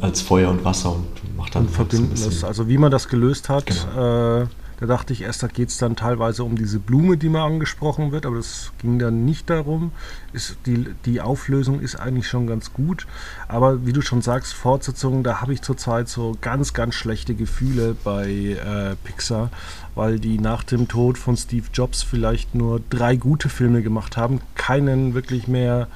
[0.00, 2.44] als Feuer und Wasser und macht dann und verbinden so das.
[2.44, 4.42] Also wie man das gelöst hat, genau.
[4.42, 4.46] äh,
[4.80, 8.12] da dachte ich erst, da geht es dann teilweise um diese Blume, die mal angesprochen
[8.12, 9.92] wird, aber das ging dann nicht darum.
[10.32, 13.06] Ist die, die Auflösung ist eigentlich schon ganz gut.
[13.46, 17.94] Aber wie du schon sagst, Fortsetzungen, da habe ich zurzeit so ganz, ganz schlechte Gefühle
[18.02, 19.50] bei äh, Pixar,
[19.94, 24.40] weil die nach dem Tod von Steve Jobs vielleicht nur drei gute Filme gemacht haben,
[24.54, 25.88] keinen wirklich mehr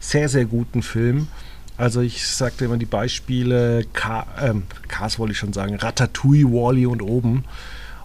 [0.00, 1.28] sehr, sehr guten Film.
[1.82, 4.54] Also ich sagte immer die Beispiele, Ka äh,
[4.86, 7.42] Cars wollte ich schon sagen, Ratatouille, Wally und Oben.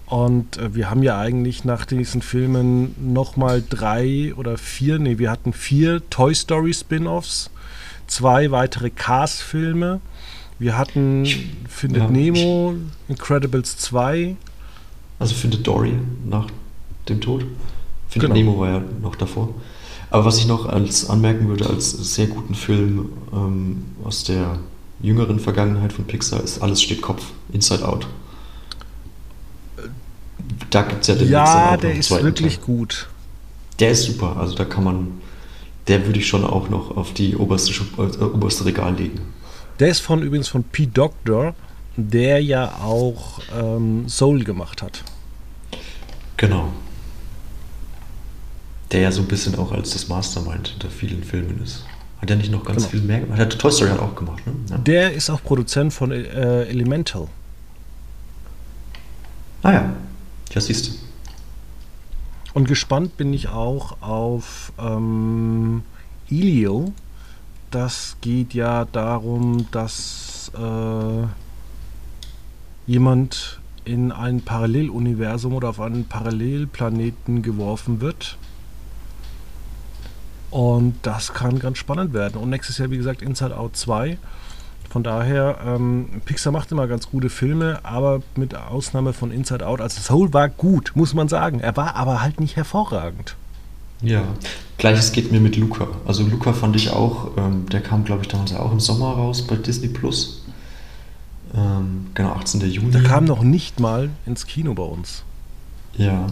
[0.08, 5.30] Und äh, wir haben ja eigentlich nach diesen Filmen nochmal drei oder vier, nee, wir
[5.30, 7.52] hatten vier Toy Story Spin-offs,
[8.08, 10.02] zwei weitere Cars-Filme.
[10.58, 11.28] Wir hatten
[11.70, 12.74] Findet ja, Nemo,
[13.08, 14.36] Incredibles 2.
[15.20, 15.94] Also Findet Dory
[16.26, 16.48] nach
[17.08, 17.46] dem Tod.
[18.10, 18.34] Findet genau.
[18.34, 19.54] Nemo war ja noch davor.
[20.10, 24.60] Aber was ich noch als anmerken würde, als sehr guten Film ähm, aus der
[25.02, 28.08] jüngeren Vergangenheit von Pixar ist Alles steht Kopf, Inside Out
[30.70, 32.66] da gibt es ja den Ja, der ist wirklich Teil.
[32.66, 33.08] gut.
[33.80, 34.38] Der ist super.
[34.38, 35.22] Also da kann man,
[35.88, 39.22] der würde ich schon auch noch auf die oberste, äh, oberste Regal legen.
[39.80, 40.88] Der ist von übrigens von P.
[40.88, 41.54] Doctor,
[41.96, 45.04] der ja auch ähm, Soul gemacht hat.
[46.38, 46.70] Genau.
[48.92, 51.86] Der ja so ein bisschen auch als das Mastermind hinter vielen Filmen ist.
[52.22, 52.90] Hat er nicht noch ganz genau.
[52.90, 53.40] viel mehr gemacht?
[53.40, 54.54] Hat Toy Story hat auch gemacht, ne?
[54.70, 54.78] Ja.
[54.78, 57.28] Der ist auch Produzent von äh, Elemental.
[59.62, 59.90] Ah ja,
[60.52, 60.92] ja, siehst du.
[62.54, 65.84] Und gespannt bin ich auch auf ähm,
[66.30, 66.92] Ilio.
[67.70, 71.28] Das geht ja darum, dass äh,
[72.88, 78.38] jemand in ein Paralleluniversum oder auf einen Parallelplaneten geworfen wird.
[80.58, 82.42] Und das kann ganz spannend werden.
[82.42, 84.18] Und nächstes Jahr, wie gesagt, Inside Out 2.
[84.90, 89.82] Von daher, ähm, Pixar macht immer ganz gute Filme, aber mit Ausnahme von Inside Out.
[89.82, 91.60] Also Soul war gut, muss man sagen.
[91.60, 93.36] Er war aber halt nicht hervorragend.
[94.02, 94.24] Ja,
[94.80, 95.90] gleiches geht mir mit Luca.
[96.08, 99.46] Also Luca fand ich auch, ähm, der kam glaube ich damals auch im Sommer raus
[99.46, 100.44] bei Disney Plus.
[101.54, 102.62] Ähm, genau, 18.
[102.62, 102.90] Juni.
[102.90, 105.24] Der kam noch nicht mal ins Kino bei uns.
[105.98, 106.26] Ja,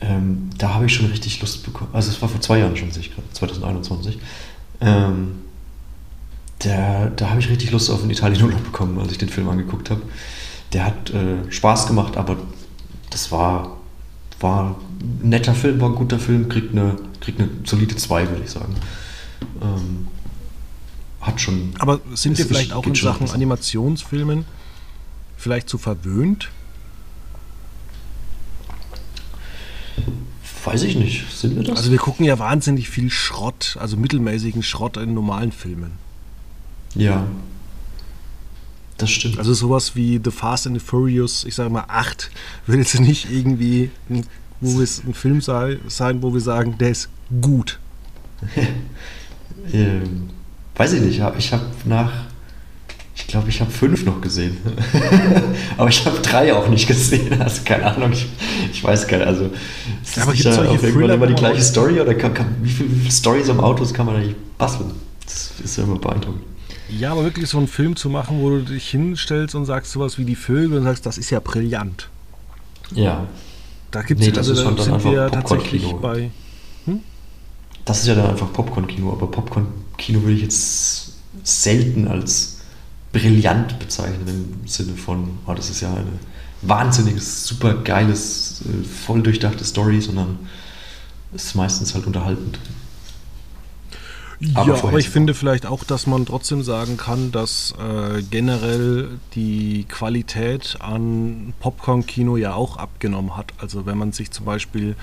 [0.00, 1.90] ähm, da habe ich schon richtig Lust bekommen.
[1.92, 4.18] Also es war vor zwei Jahren schon, sehe ich gerade, 2021.
[4.80, 5.32] Ähm,
[6.64, 9.90] der, da habe ich richtig Lust auf einen Italien-Urlaub bekommen, als ich den Film angeguckt
[9.90, 10.02] habe.
[10.72, 12.36] Der hat äh, Spaß gemacht, aber
[13.10, 13.76] das war,
[14.38, 18.42] war ein netter Film, war ein guter Film, kriegt eine, kriegt eine solide 2, würde
[18.44, 18.74] ich sagen.
[19.60, 20.06] Ähm,
[21.20, 21.74] hat schon.
[21.78, 24.44] Aber sind wir vielleicht auch in Sachen Animationsfilmen
[25.36, 26.50] vielleicht zu verwöhnt?
[30.64, 31.24] Weiß ich nicht.
[31.32, 31.78] Sind wir das?
[31.78, 35.92] Also wir gucken ja wahnsinnig viel Schrott, also mittelmäßigen Schrott in normalen Filmen.
[36.94, 37.26] Ja.
[38.98, 39.38] Das stimmt.
[39.38, 42.30] Also sowas wie The Fast and the Furious, ich sage mal 8,
[42.66, 43.90] wird jetzt nicht irgendwie,
[44.60, 47.08] wo es ein Film sei, sein, wo wir sagen, der ist
[47.40, 47.78] gut.
[49.72, 50.28] ähm,
[50.76, 52.12] weiß ich nicht, ich habe nach,
[53.20, 54.56] ich glaube, ich habe fünf noch gesehen.
[55.76, 57.28] aber ich habe drei auch nicht gesehen.
[57.40, 58.26] Also keine Ahnung, ich,
[58.72, 59.26] ich weiß gar nicht.
[59.26, 59.50] Also,
[60.02, 62.00] ist Ja, aber nicht da auch irgendwann immer die gleiche Story?
[62.00, 64.90] Oder kann, kann, wie viele wie viele Stories am Autos kann man nicht basteln?
[65.24, 66.42] Das ist ja immer beeindruckend.
[66.88, 70.18] Ja, aber wirklich so einen Film zu machen, wo du dich hinstellst und sagst sowas
[70.18, 72.08] wie die Vögel und sagst, das ist ja brillant.
[72.90, 73.28] Ja,
[73.92, 75.98] Da gibt's Nee, das also ist schon dann einfach wir tatsächlich Popcorn-Kino.
[75.98, 76.30] bei.
[77.84, 79.12] das ist ja dann einfach Popcorn-Kino.
[79.12, 82.59] Aber Popcorn-Kino würde ich jetzt selten als
[83.12, 86.18] brillant bezeichnen im Sinne von, oh, das ist ja eine
[86.62, 90.38] wahnsinniges, super geiles, äh, voll durchdachte Story, sondern
[91.34, 92.58] es ist meistens halt unterhaltend.
[94.40, 98.22] Ja, Aber aber, vorher ich finde vielleicht auch, dass man trotzdem sagen kann, dass äh,
[98.22, 103.52] generell die Qualität an Popcorn-Kino ja auch abgenommen hat.
[103.58, 104.96] Also wenn man sich zum Beispiel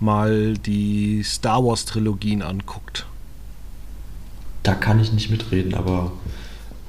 [0.00, 3.06] mal die Star Wars-Trilogien anguckt.
[4.62, 6.12] Da kann ich nicht mitreden, aber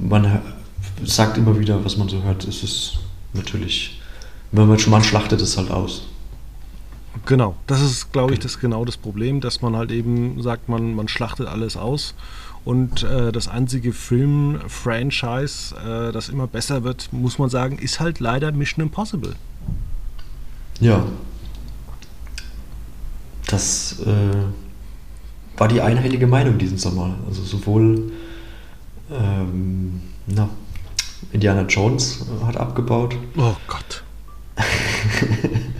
[0.01, 0.41] man
[1.03, 2.99] sagt immer wieder, was man so hört, es ist
[3.33, 4.01] natürlich,
[4.51, 6.07] wenn man schon mal schlachtet es halt aus.
[7.25, 10.95] Genau, das ist, glaube ich, das genau das Problem, dass man halt eben sagt, man,
[10.95, 12.15] man schlachtet alles aus
[12.63, 18.19] und äh, das einzige Film-Franchise, äh, das immer besser wird, muss man sagen, ist halt
[18.19, 19.35] leider Mission Impossible.
[20.79, 21.05] Ja.
[23.47, 27.15] Das äh, war die einhellige Meinung diesen Sommer.
[27.27, 28.11] Also sowohl
[29.11, 30.49] ähm, na,
[31.31, 33.15] Indiana Jones äh, hat abgebaut.
[33.37, 34.03] Oh Gott.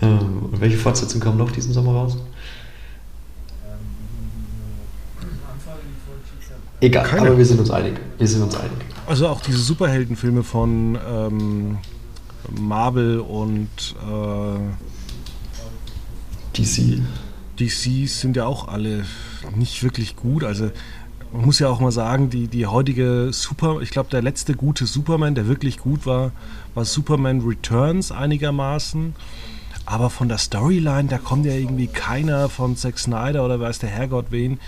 [0.00, 2.16] Ähm, welche Fortsetzung kam noch diesen Sommer raus?
[6.80, 7.22] Egal, Keine.
[7.22, 7.94] aber wir sind uns einig.
[8.18, 8.78] Wir sind uns einig.
[9.06, 11.78] Also auch diese Superheldenfilme von ähm,
[12.56, 13.68] Marvel und
[14.06, 14.58] äh,
[16.56, 17.02] DC.
[17.58, 19.04] DC sind ja auch alle
[19.56, 20.44] nicht wirklich gut.
[20.44, 20.70] Also
[21.32, 24.86] man muss ja auch mal sagen, die, die heutige Super, ich glaube der letzte gute
[24.86, 26.32] Superman, der wirklich gut war,
[26.74, 29.14] war Superman Returns einigermaßen.
[29.84, 33.88] Aber von der Storyline, da kommt ja irgendwie keiner von Zack Snyder oder weiß der
[33.88, 34.60] Herrgott wen,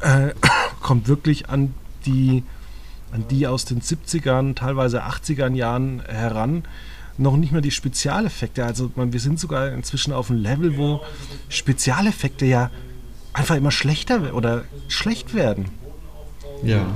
[0.00, 0.30] äh,
[0.80, 1.74] kommt wirklich an
[2.06, 2.44] die,
[3.12, 6.64] an die aus den 70ern, teilweise 80ern Jahren heran.
[7.18, 8.64] Noch nicht mal die Spezialeffekte.
[8.64, 11.02] Also man, wir sind sogar inzwischen auf einem Level, wo
[11.48, 12.70] Spezialeffekte ja
[13.32, 15.66] einfach immer schlechter oder schlecht werden.
[16.62, 16.86] Ja.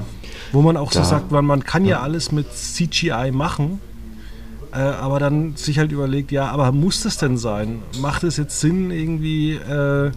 [0.52, 2.02] Wo man auch so Da- sagt, man, man kann ja ja.
[2.02, 3.81] alles mit CGI machen,
[4.72, 7.81] äh, aber dann sich halt überlegt, ja, aber muss das denn sein?
[8.00, 10.11] Macht es jetzt Sinn, irgendwie, äh,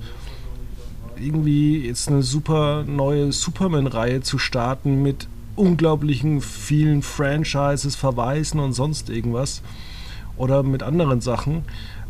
[1.19, 9.09] irgendwie jetzt eine super neue Superman-Reihe zu starten mit unglaublichen vielen Franchises, Verweisen und sonst
[9.09, 9.61] irgendwas?
[10.37, 11.63] Oder mit anderen Sachen?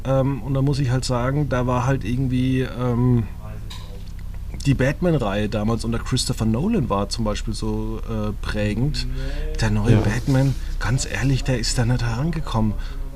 [0.05, 2.61] Ähm, und da muss ich halt sagen, da war halt irgendwie.
[2.61, 3.23] Ähm,
[4.65, 9.07] die Batman-Reihe damals unter Christopher Nolan war zum Beispiel so äh, prägend.
[9.61, 9.99] Der neue Ja.
[10.01, 12.73] Batman, ganz ehrlich, der ist da nicht herangekommen.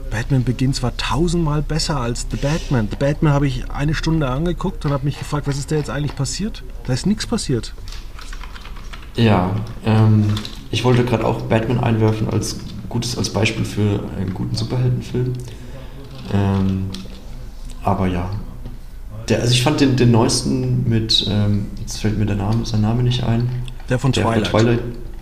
[0.10, 2.88] Batman Begins war tausendmal besser als The Batman.
[2.89, 5.89] The Batman habe ich eine Stunde angeguckt und habe mich gefragt, was ist da jetzt
[5.89, 6.63] eigentlich passiert?
[6.86, 7.73] Da ist nichts passiert.
[9.15, 10.25] Ja, ähm,
[10.71, 12.58] ich wollte gerade auch Batman einwerfen als
[12.89, 15.34] gutes als Beispiel für einen guten Superheldenfilm.
[16.32, 16.89] Ähm,
[17.84, 18.29] aber ja.
[19.29, 22.81] Der, also ich fand den, den neuesten mit, ähm, jetzt fällt mir der Name, sein
[22.81, 23.49] Name nicht ein.
[23.89, 24.49] Der von Der Twilight.
[24.49, 24.79] Twilight,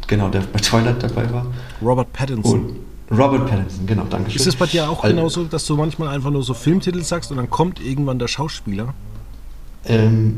[0.07, 1.45] genau, der bei Twilight dabei war.
[1.81, 2.65] Robert Pattinson.
[3.09, 4.39] Und Robert Pattinson, genau, danke schön.
[4.39, 7.29] ist es bei dir auch Al- genauso, dass du manchmal einfach nur so Filmtitel sagst
[7.31, 8.93] und dann kommt irgendwann der Schauspieler?
[9.85, 10.37] Ähm,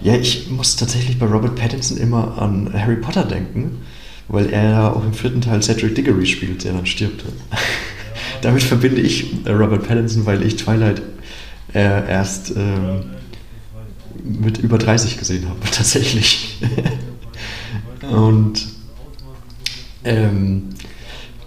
[0.00, 3.78] ja, ich muss tatsächlich bei Robert Pattinson immer an Harry Potter denken,
[4.28, 7.24] weil er ja auch im vierten Teil Cedric Diggory spielt, der dann stirbt.
[8.42, 11.02] Damit verbinde ich äh, Robert Pattinson, weil ich Twilight
[11.74, 13.04] äh, erst ähm,
[14.24, 16.58] mit über 30 gesehen habe, tatsächlich.
[18.10, 18.66] Und
[20.04, 20.70] ähm,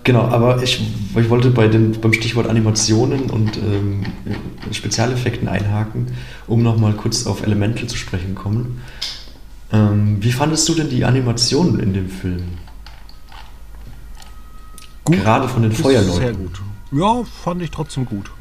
[0.04, 0.82] genau, aber ich,
[1.16, 4.04] ich wollte bei dem, beim Stichwort Animationen und ähm,
[4.72, 6.08] Spezialeffekten einhaken,
[6.48, 8.82] um nochmal kurz auf Elemental zu sprechen kommen.
[9.72, 12.44] Ähm, wie fandest du denn die Animationen in dem Film?
[15.06, 16.22] Gerade von den Feuerleuten.
[16.22, 16.62] Sehr gut.
[16.92, 18.32] Ja, fand ich trotzdem gut.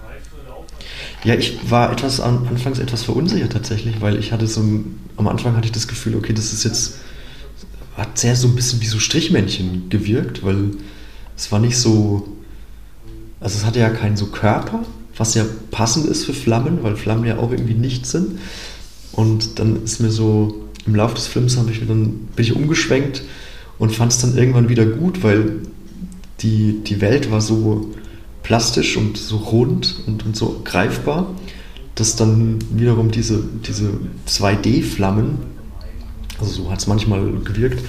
[1.24, 4.62] Ja, ich war etwas an, anfangs etwas verunsichert tatsächlich, weil ich hatte so
[5.16, 6.94] am Anfang hatte ich das Gefühl, okay, das ist jetzt
[7.96, 10.70] hat sehr so ein bisschen wie so Strichmännchen gewirkt, weil
[11.36, 12.28] es war nicht so,
[13.40, 14.84] also es hatte ja keinen so Körper,
[15.16, 18.38] was ja passend ist für Flammen, weil Flammen ja auch irgendwie nichts sind.
[19.12, 22.56] Und dann ist mir so im Laufe des Films habe ich mir dann bin ich
[22.56, 23.22] umgeschwenkt
[23.78, 25.60] und fand es dann irgendwann wieder gut, weil
[26.40, 27.90] die, die Welt war so
[28.50, 31.36] plastisch und so rund und, und so greifbar,
[31.94, 33.92] dass dann wiederum diese, diese
[34.26, 35.38] 2D-Flammen,
[36.40, 37.80] also so hat es manchmal gewirkt,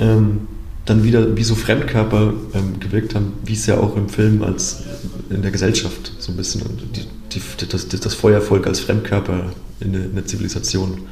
[0.00, 0.48] ähm,
[0.84, 4.82] dann wieder wie so Fremdkörper ähm, gewirkt haben, wie es ja auch im Film als
[5.30, 10.06] in der Gesellschaft so ein bisschen die, die, das, das, Feuervolk als Fremdkörper in der,
[10.06, 11.02] in der Zivilisation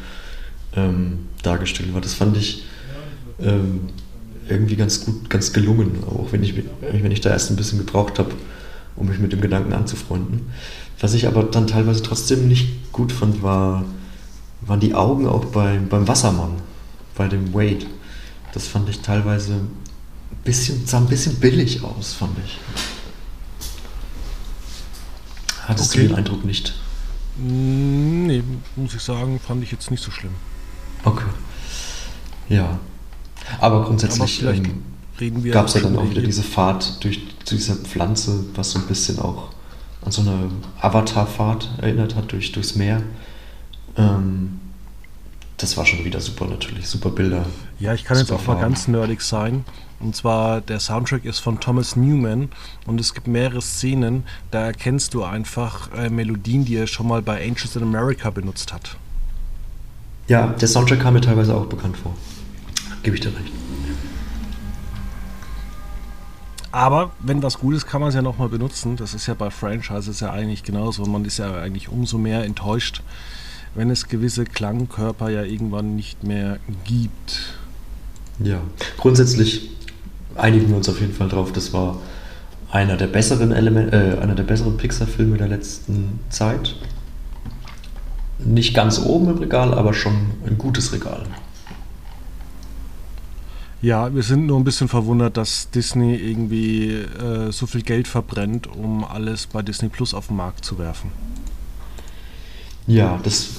[0.75, 2.01] ähm, dargestellt war.
[2.01, 2.65] Das fand ich
[3.41, 3.91] ähm,
[4.49, 8.19] irgendwie ganz gut, ganz gelungen, auch wenn ich, wenn ich da erst ein bisschen gebraucht
[8.19, 8.33] habe,
[8.99, 10.51] um mich mit dem Gedanken anzufreunden.
[11.01, 13.85] Was ich aber dann teilweise trotzdem nicht gut fand, war,
[14.63, 16.57] waren die Augen auch bei, beim Wassermann,
[17.17, 17.87] bei dem Wade.
[18.53, 19.69] Das fand ich teilweise ein
[20.45, 22.59] bisschen, sah ein bisschen billig aus, fand ich.
[25.67, 26.03] Hattest okay.
[26.03, 26.75] du den Eindruck nicht?
[27.37, 28.43] Mm, nee,
[28.75, 30.33] muss ich sagen, fand ich jetzt nicht so schlimm.
[31.05, 31.27] Okay.
[32.49, 32.81] Ja.
[33.61, 34.83] Aber grundsätzlich ähm,
[35.51, 39.19] gab es ja dann auch wieder diese Fahrt durch diese Pflanze, was so ein bisschen
[39.19, 39.49] auch
[40.05, 40.51] an so eine
[40.81, 43.03] Avatar-Fahrt erinnert hat durch, durchs Meer.
[43.97, 44.61] Ähm,
[45.57, 47.45] das war schon wieder super natürlich, super Bilder.
[47.81, 49.65] Ja, ich kann jetzt auch mal ganz nerdig sein.
[50.01, 52.51] Und zwar, der Soundtrack ist von Thomas Newman
[52.87, 57.21] und es gibt mehrere Szenen, da erkennst du einfach äh, Melodien, die er schon mal
[57.21, 58.97] bei Angels in America benutzt hat.
[60.29, 62.15] Ja, der Soundtrack kam mir teilweise auch bekannt vor.
[63.03, 63.51] Gebe ich dir recht.
[66.71, 68.97] Aber wenn was gut ist, kann man es ja nochmal benutzen.
[68.97, 71.05] Das ist ja bei Franchises ja eigentlich genauso.
[71.07, 73.03] Man ist ja eigentlich umso mehr enttäuscht,
[73.75, 77.55] wenn es gewisse Klangkörper ja irgendwann nicht mehr gibt.
[78.39, 78.61] Ja,
[78.99, 79.71] grundsätzlich
[80.37, 81.99] einigen wir uns auf jeden Fall drauf, das war
[82.71, 86.77] einer der besseren Element, äh, einer der besseren Pixar-Filme der letzten Zeit.
[88.39, 90.15] Nicht ganz oben im Regal, aber schon
[90.47, 91.25] ein gutes Regal.
[93.81, 98.67] Ja, wir sind nur ein bisschen verwundert, dass Disney irgendwie äh, so viel Geld verbrennt,
[98.67, 101.13] um alles bei Disney Plus auf den Markt zu werfen.
[102.89, 103.51] Ja, das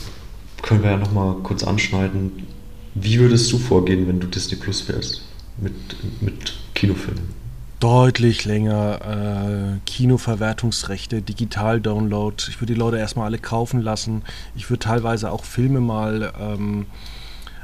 [0.61, 2.47] können wir ja nochmal kurz anschneiden.
[2.95, 5.21] Wie würdest du vorgehen, wenn du Disney Plus wärst
[5.57, 5.73] mit,
[6.21, 7.39] mit Kinofilmen?
[7.79, 12.35] Deutlich länger äh, Kinoverwertungsrechte, Digital-Download.
[12.49, 14.23] Ich würde die Leute erstmal alle kaufen lassen.
[14.57, 16.87] Ich würde teilweise auch Filme mal ähm,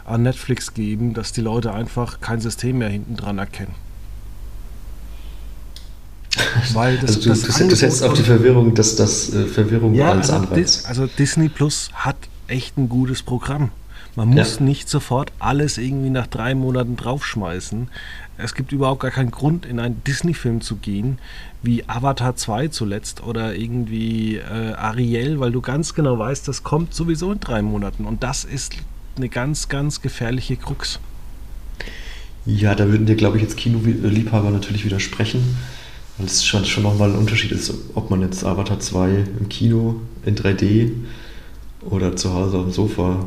[0.06, 3.76] an Netflix geben, dass die Leute einfach kein System mehr hinten dran erkennen.
[6.74, 9.94] Weil das, also du, das du, du setzt auf die Verwirrung, dass das äh, Verwirrung
[9.94, 10.86] ja, als also Anreiz.
[10.86, 13.72] also Disney Plus hat echt ein gutes Programm.
[14.16, 14.62] Man muss ja.
[14.64, 17.90] nicht sofort alles irgendwie nach drei Monaten draufschmeißen.
[18.38, 21.20] Es gibt überhaupt gar keinen Grund, in einen Disney-Film zu gehen,
[21.62, 26.94] wie Avatar 2 zuletzt oder irgendwie äh, Ariel, weil du ganz genau weißt, das kommt
[26.94, 28.06] sowieso in drei Monaten.
[28.06, 28.76] Und das ist
[29.18, 31.00] eine ganz, ganz gefährliche Krux.
[32.46, 35.58] Ja, da würden dir, glaube ich, jetzt Kinoliebhaber natürlich widersprechen,
[36.18, 40.02] weil es schon, schon nochmal ein Unterschied ist, ob man jetzt Avatar 2 im Kino
[40.26, 40.92] in 3D
[41.82, 43.26] oder zu Hause auf dem Sofa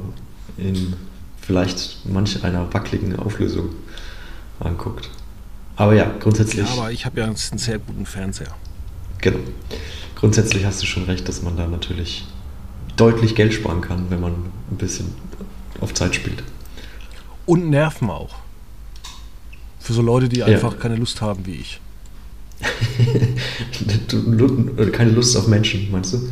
[0.56, 0.94] in
[1.40, 3.70] vielleicht manch einer wackeligen Auflösung
[4.60, 5.08] anguckt.
[5.76, 6.66] Aber ja, grundsätzlich.
[6.66, 8.54] Ja, aber ich habe ja einen sehr guten Fernseher.
[9.20, 9.38] Genau.
[10.14, 12.26] Grundsätzlich hast du schon recht, dass man da natürlich
[12.96, 14.32] deutlich Geld sparen kann, wenn man
[14.70, 15.06] ein bisschen
[15.80, 16.42] auf Zeit spielt.
[17.46, 18.34] Und Nerven auch.
[19.80, 20.46] Für so Leute, die ja.
[20.46, 21.80] einfach keine Lust haben wie ich.
[24.92, 26.28] keine Lust auf Menschen, meinst du?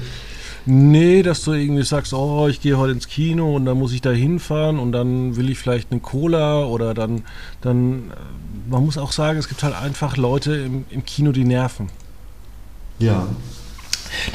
[0.69, 4.01] Nee, dass du irgendwie sagst, oh, ich gehe heute ins Kino und dann muss ich
[4.01, 7.23] da hinfahren und dann will ich vielleicht eine Cola oder dann,
[7.61, 11.45] dann, äh, man muss auch sagen, es gibt halt einfach Leute im, im Kino, die
[11.45, 11.89] nerven.
[12.99, 13.29] Ja.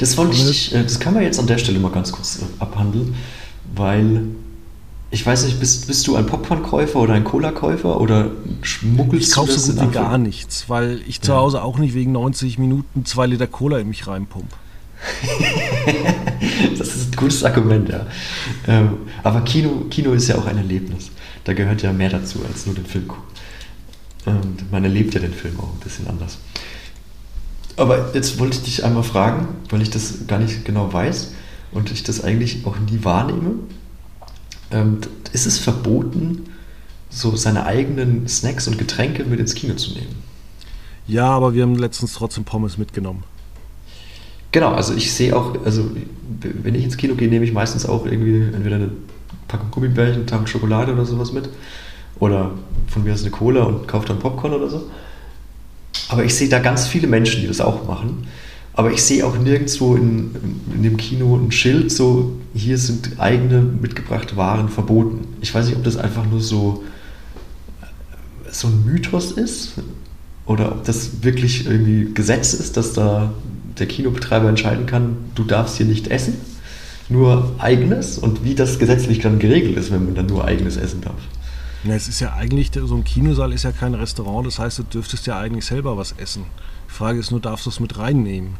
[0.00, 2.44] Das wollte ich, äh, das kann man jetzt an der Stelle mal ganz kurz äh,
[2.60, 3.14] abhandeln,
[3.74, 4.24] weil
[5.12, 8.30] ich weiß nicht, bist, bist du ein Popcorn-Käufer oder ein Cola-Käufer oder
[8.62, 9.56] schmuggelst ich du das?
[9.56, 13.04] Ich so gut wie gar nichts, weil ich zu Hause auch nicht wegen 90 Minuten
[13.04, 14.48] zwei Liter Cola in mich reinpump.
[16.78, 18.06] das ist ein gutes Argument, ja.
[18.66, 21.10] Ähm, aber Kino, Kino ist ja auch ein Erlebnis.
[21.44, 23.24] Da gehört ja mehr dazu, als nur den Film gucken.
[24.24, 26.38] Und man erlebt ja den Film auch ein bisschen anders.
[27.76, 31.32] Aber jetzt wollte ich dich einmal fragen, weil ich das gar nicht genau weiß
[31.72, 33.56] und ich das eigentlich auch nie wahrnehme.
[34.72, 34.98] Ähm,
[35.32, 36.44] ist es verboten,
[37.10, 40.22] so seine eigenen Snacks und Getränke mit ins Kino zu nehmen?
[41.06, 43.24] Ja, aber wir haben letztens trotzdem Pommes mitgenommen.
[44.52, 45.90] Genau, also ich sehe auch, also
[46.40, 48.90] wenn ich ins Kino gehe, nehme ich meistens auch irgendwie entweder eine
[49.48, 51.48] Packung Gummibärchen, eine Tafel Schokolade oder sowas mit.
[52.18, 52.52] Oder
[52.88, 54.90] von mir aus eine Cola und kaufe dann Popcorn oder so.
[56.08, 58.26] Aber ich sehe da ganz viele Menschen, die das auch machen.
[58.74, 60.30] Aber ich sehe auch nirgendwo in,
[60.74, 65.26] in dem Kino ein Schild, so hier sind eigene mitgebrachte Waren verboten.
[65.40, 66.82] Ich weiß nicht, ob das einfach nur so,
[68.50, 69.74] so ein Mythos ist
[70.46, 73.32] oder ob das wirklich irgendwie Gesetz ist, dass da
[73.78, 76.34] der Kinobetreiber entscheiden kann, du darfst hier nicht essen,
[77.08, 81.00] nur eigenes und wie das gesetzlich dann geregelt ist, wenn man dann nur eigenes essen
[81.00, 81.20] darf.
[81.84, 84.82] Ja, es ist ja eigentlich, so ein Kinosaal ist ja kein Restaurant, das heißt, du
[84.84, 86.44] dürftest ja eigentlich selber was essen.
[86.88, 88.56] Die Frage ist nur, darfst du es mit reinnehmen?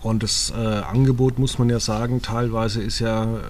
[0.00, 3.40] Und das äh, Angebot, muss man ja sagen, teilweise ist ja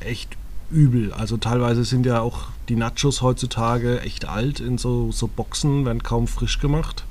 [0.00, 0.36] echt
[0.68, 1.12] übel.
[1.12, 6.02] Also teilweise sind ja auch die Nachos heutzutage echt alt in so, so Boxen, werden
[6.02, 7.04] kaum frisch gemacht.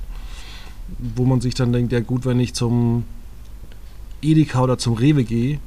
[0.98, 3.04] Wo man sich dann denkt, ja gut, wenn ich zum
[4.20, 5.58] Edeka oder zum Rewe gehe,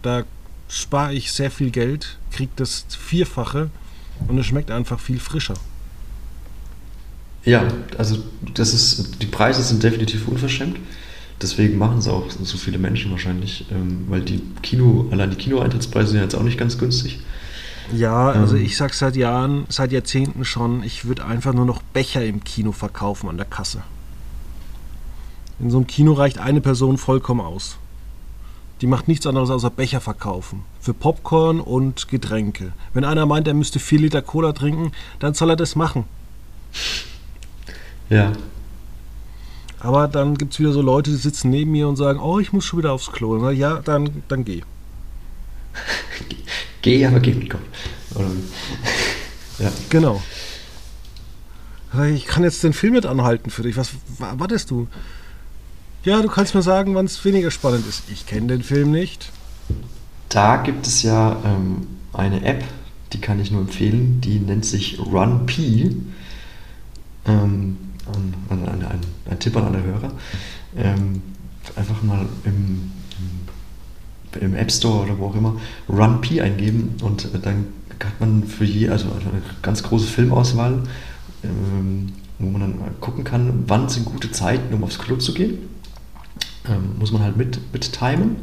[0.00, 0.22] da
[0.68, 3.68] spare ich sehr viel Geld, kriege das Vierfache
[4.28, 5.54] und es schmeckt einfach viel frischer.
[7.44, 7.66] Ja,
[7.98, 8.18] also
[8.54, 10.78] das ist, die Preise sind definitiv unverschämt.
[11.40, 16.12] Deswegen machen es auch so viele Menschen wahrscheinlich, ähm, weil die Kino, allein die Kinoeintrittspreise
[16.12, 17.18] sind jetzt auch nicht ganz günstig.
[17.92, 21.82] Ja, also ähm, ich sag seit Jahren, seit Jahrzehnten schon, ich würde einfach nur noch
[21.82, 23.82] Becher im Kino verkaufen an der Kasse.
[25.58, 27.76] In so einem Kino reicht eine Person vollkommen aus.
[28.82, 30.64] Die macht nichts anderes außer Becher verkaufen.
[30.80, 32.72] Für Popcorn und Getränke.
[32.92, 36.04] Wenn einer meint, er müsste vier Liter Cola trinken, dann soll er das machen.
[38.10, 38.32] Ja.
[39.78, 42.52] Aber dann gibt es wieder so Leute, die sitzen neben mir und sagen, oh, ich
[42.52, 43.38] muss schon wieder aufs Klo.
[43.38, 44.62] Na, ja, dann, dann geh.
[46.82, 47.62] geh, aber geh mit Kopf.
[49.60, 49.70] ja.
[49.90, 50.20] Genau.
[52.12, 53.76] Ich kann jetzt den Film mit anhalten für dich.
[53.76, 54.88] Was wartest du?
[56.04, 58.10] Ja, du kannst mir sagen, wann es weniger spannend ist.
[58.10, 59.30] Ich kenne den Film nicht.
[60.28, 62.64] Da gibt es ja ähm, eine App,
[63.12, 65.58] die kann ich nur empfehlen, die nennt sich RunP.
[65.58, 66.02] Ähm,
[67.24, 69.00] ein, ein, ein,
[69.30, 70.10] ein, Tipp an alle Hörer.
[70.76, 71.22] Ähm,
[71.76, 72.90] einfach mal im,
[74.40, 75.54] im, App Store oder wo auch immer
[75.88, 77.66] RunP eingeben und dann
[78.02, 80.82] hat man für je, also eine ganz große Filmauswahl,
[81.44, 85.70] ähm, wo man dann gucken kann, wann sind gute Zeiten, um aufs Klo zu gehen
[86.68, 88.36] ähm, muss man halt mit, mit timen.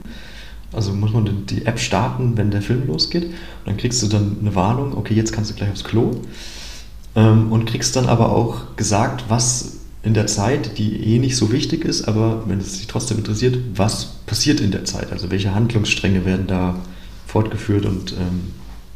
[0.72, 3.26] Also muss man die App starten, wenn der Film losgeht.
[3.26, 3.34] Und
[3.65, 6.11] dann kriegst du dann eine Warnung, okay, jetzt kannst du gleich aufs Klo.
[7.15, 11.51] Ähm, und kriegst dann aber auch gesagt, was in der Zeit, die eh nicht so
[11.51, 15.11] wichtig ist, aber wenn es dich trotzdem interessiert, was passiert in der Zeit?
[15.11, 16.76] Also welche Handlungsstränge werden da
[17.28, 18.53] fortgeführt und ähm,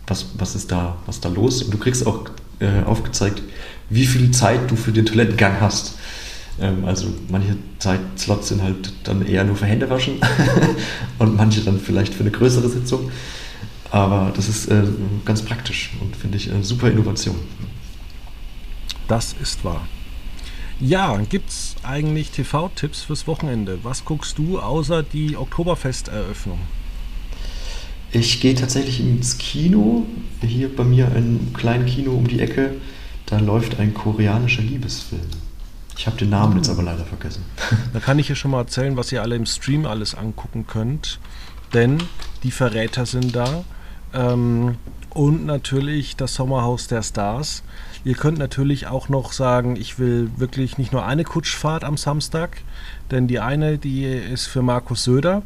[0.08, 1.64] was, was ist da, was da los?
[1.64, 2.26] Und du kriegst auch
[2.60, 3.42] äh, aufgezeigt,
[3.90, 5.96] wie viel Zeit du für den Toilettengang hast.
[6.60, 10.16] Ähm, also manche Zeitslots sind halt dann eher nur für Hände waschen
[11.20, 13.12] und manche dann vielleicht für eine größere Sitzung.
[13.92, 14.84] Aber das ist äh,
[15.26, 17.36] ganz praktisch und finde ich eine super Innovation.
[19.08, 19.88] Das ist wahr.
[20.80, 23.80] Ja, gibt es eigentlich TV-Tipps fürs Wochenende?
[23.84, 26.60] Was guckst du außer die Oktoberfesteröffnung?
[28.12, 30.06] Ich gehe tatsächlich ins Kino.
[30.42, 32.76] Hier bei mir ein kleines Kino um die Ecke.
[33.26, 35.22] Da läuft ein koreanischer Liebesfilm.
[35.98, 37.46] Ich habe den Namen jetzt aber leider vergessen.
[37.94, 41.20] Da kann ich ja schon mal erzählen, was ihr alle im Stream alles angucken könnt.
[41.74, 42.02] Denn
[42.44, 43.64] die Verräter sind da.
[44.14, 44.78] Ähm,
[45.10, 47.64] und natürlich das Sommerhaus der Stars.
[48.04, 52.58] Ihr könnt natürlich auch noch sagen, ich will wirklich nicht nur eine Kutschfahrt am Samstag,
[53.12, 55.44] denn die eine, die ist für Markus Söder,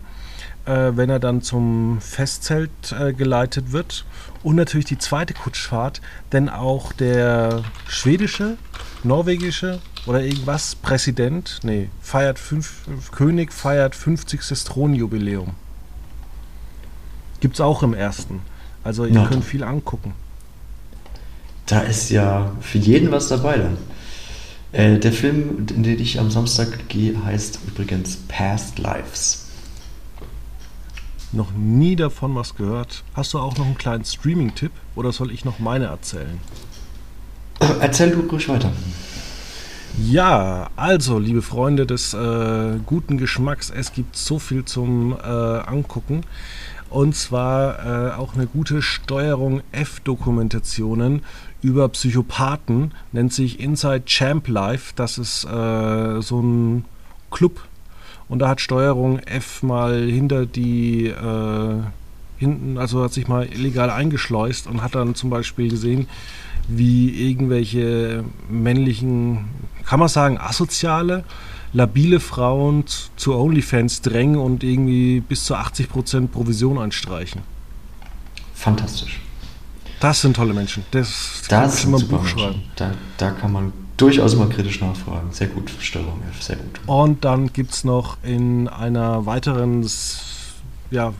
[0.66, 4.06] äh, wenn er dann zum Festzelt äh, geleitet wird.
[4.42, 8.58] Und natürlich die zweite Kutschfahrt, denn auch der schwedische,
[9.04, 14.42] norwegische oder irgendwas, Präsident, nee, feiert fünf, König feiert 50.
[14.64, 15.54] Thronjubiläum.
[17.42, 18.42] Gibt's auch im ersten.
[18.84, 19.28] Also ihr ja.
[19.28, 20.14] könnt viel angucken.
[21.66, 23.78] Da ist ja für jeden was dabei dann.
[24.72, 29.48] Äh, der Film, in den ich am Samstag gehe, heißt übrigens Past Lives.
[31.34, 33.04] Noch nie davon was gehört.
[33.14, 36.40] Hast du auch noch einen kleinen Streaming-Tipp oder soll ich noch meine erzählen?
[37.82, 38.72] Erzähl du ruhig weiter.
[40.00, 46.22] Ja, also, liebe Freunde des äh, guten Geschmacks, es gibt so viel zum äh, Angucken.
[46.92, 51.24] Und zwar äh, auch eine gute Steuerung F-Dokumentationen
[51.64, 54.94] über Psychopathen, nennt sich Inside Champ Life.
[54.96, 56.86] Das ist äh, so ein
[57.32, 57.62] Club.
[58.30, 61.76] Und da hat Steuerung F mal hinter die äh,
[62.38, 66.08] hinten, also hat sich mal illegal eingeschleust und hat dann zum Beispiel gesehen,
[66.68, 69.46] wie irgendwelche männlichen,
[69.88, 71.24] kann man sagen, asoziale,
[71.74, 72.84] labile Frauen
[73.16, 77.42] zu OnlyFans drängen und irgendwie bis zu 80% Provision einstreichen.
[78.54, 79.22] Fantastisch.
[80.00, 80.84] Das sind tolle Menschen.
[80.92, 82.64] Das, das kann ich immer ein Buch schreiben.
[82.76, 85.32] Da, da kann man durchaus mal kritisch nachfragen.
[85.32, 86.80] Sehr gut, Steuerung sehr gut.
[86.86, 89.90] Und dann gibt es noch in einer weiteren,
[90.92, 91.14] ja,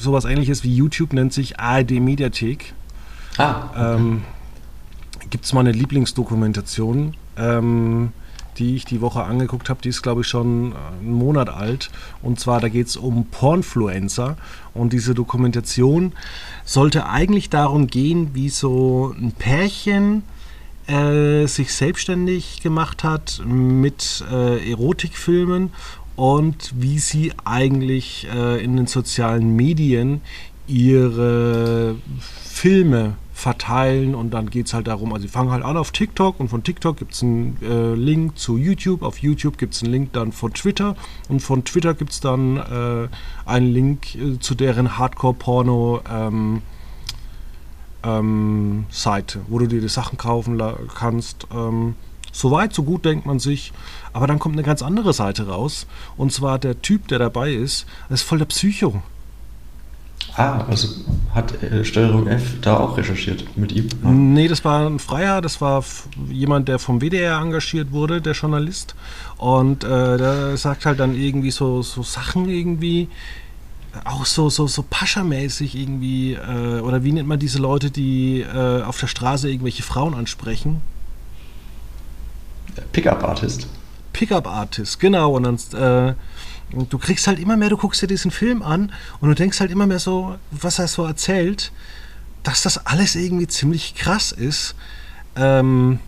[0.00, 2.74] sowas ähnliches wie YouTube nennt sich ARD Mediathek.
[3.38, 3.70] Ah.
[3.70, 3.94] Okay.
[3.96, 4.22] Ähm,
[5.30, 8.12] gibt es meine Lieblingsdokumentation, ähm,
[8.58, 9.80] die ich die Woche angeguckt habe.
[9.82, 11.90] Die ist, glaube ich, schon einen Monat alt.
[12.22, 14.36] Und zwar, da geht es um Pornfluencer.
[14.74, 16.12] Und diese Dokumentation
[16.64, 20.22] sollte eigentlich darum gehen, wie so ein Pärchen
[20.86, 25.70] äh, sich selbstständig gemacht hat mit äh, Erotikfilmen
[26.16, 30.20] und wie sie eigentlich äh, in den sozialen Medien
[30.66, 31.96] ihre
[32.44, 36.38] Filme verteilen und dann geht es halt darum, also sie fangen halt an auf TikTok
[36.38, 39.92] und von TikTok gibt es einen äh, Link zu YouTube, auf YouTube gibt es einen
[39.92, 40.94] Link dann von Twitter
[41.28, 43.08] und von Twitter gibt es dann äh,
[43.44, 46.62] einen Link äh, zu deren Hardcore-Porno ähm,
[48.04, 50.62] ähm, Seite, wo du dir die Sachen kaufen
[50.94, 51.48] kannst.
[51.52, 51.96] Ähm,
[52.30, 53.72] so weit, so gut denkt man sich.
[54.12, 55.86] Aber dann kommt eine ganz andere Seite raus.
[56.16, 59.02] Und zwar der Typ, der dabei ist, ist voll der Psycho.
[60.34, 60.88] Ah, also
[61.34, 63.88] hat äh, Steuerung F da auch recherchiert mit ihm?
[64.02, 64.10] Ja.
[64.10, 65.84] Nee, das war ein Freier, das war
[66.28, 68.94] jemand, der vom WDR engagiert wurde, der Journalist.
[69.36, 73.08] Und äh, der sagt halt dann irgendwie so, so Sachen irgendwie,
[74.04, 78.82] auch so, so, so Pascha-mäßig irgendwie, äh, oder wie nennt man diese Leute, die äh,
[78.82, 80.80] auf der Straße irgendwelche Frauen ansprechen?
[82.92, 83.66] Pickup-Artist.
[84.14, 85.36] Pickup-Artist, genau.
[85.36, 86.16] Und dann,
[86.72, 89.70] du kriegst halt immer mehr, du guckst dir diesen Film an und du denkst halt
[89.70, 91.72] immer mehr so, was er so erzählt,
[92.42, 94.74] dass das alles irgendwie ziemlich krass ist.
[95.36, 96.00] Ähm,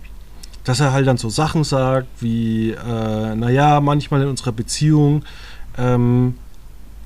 [0.65, 5.25] dass er halt dann so Sachen sagt wie, äh, naja, manchmal in unserer Beziehung
[5.77, 6.37] ähm,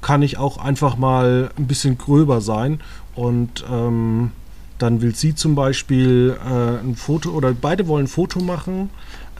[0.01, 2.81] kann ich auch einfach mal ein bisschen gröber sein
[3.15, 4.31] und ähm,
[4.79, 8.91] dann will sie zum Beispiel äh, ein Foto oder beide wollen ein Foto machen.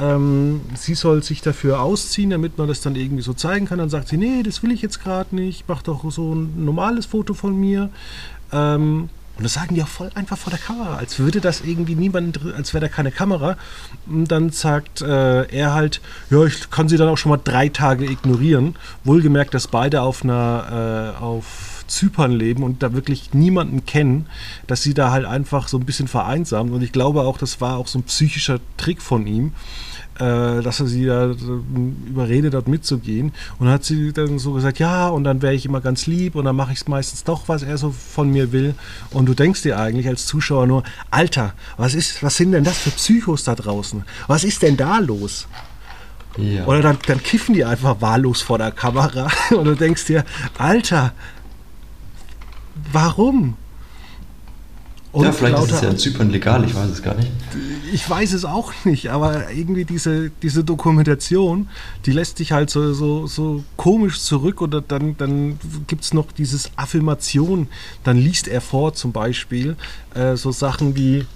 [0.01, 3.79] Ähm, sie soll sich dafür ausziehen, damit man das dann irgendwie so zeigen kann.
[3.79, 7.07] Dann sagt sie, nee, das will ich jetzt gerade nicht, mach doch so ein normales
[7.07, 7.91] Foto von mir.
[8.53, 11.95] Ähm, und das sagen die auch voll einfach vor der Kamera, als würde das irgendwie
[11.95, 13.57] niemand, als wäre da keine Kamera.
[14.09, 17.69] Und dann sagt äh, er halt, ja, ich kann sie dann auch schon mal drei
[17.69, 18.75] Tage ignorieren.
[19.05, 24.27] Wohlgemerkt, dass beide auf einer, äh, auf Zypern leben und da wirklich niemanden kennen,
[24.67, 26.73] dass sie da halt einfach so ein bisschen vereinsamen.
[26.73, 29.53] Und ich glaube auch, das war auch so ein psychischer Trick von ihm
[30.19, 31.35] äh, dass er sie da
[32.07, 33.33] überredet hat, mitzugehen.
[33.59, 36.35] Und dann hat sie dann so gesagt, ja, und dann wäre ich immer ganz lieb
[36.35, 38.75] und dann mache ich es meistens doch, was er so von mir will.
[39.11, 42.79] Und du denkst dir eigentlich als Zuschauer nur, Alter, was ist, was sind denn das
[42.79, 44.05] für Psychos da draußen?
[44.27, 45.47] Was ist denn da los?
[46.37, 46.67] Ja.
[46.67, 50.25] Oder dann, dann kiffen die einfach wahllos vor der Kamera und du denkst dir,
[50.57, 51.13] Alter,
[52.93, 53.57] warum?
[55.19, 57.29] Und ja, vielleicht ist es ja in Zypern legal, ich weiß es gar nicht.
[57.93, 61.69] Ich weiß es auch nicht, aber irgendwie diese, diese Dokumentation,
[62.07, 65.59] die lässt sich halt so, so, so komisch zurück oder dann, dann
[65.89, 67.67] gibt es noch dieses Affirmation,
[68.05, 69.75] dann liest er vor zum Beispiel
[70.15, 71.27] äh, so Sachen wie,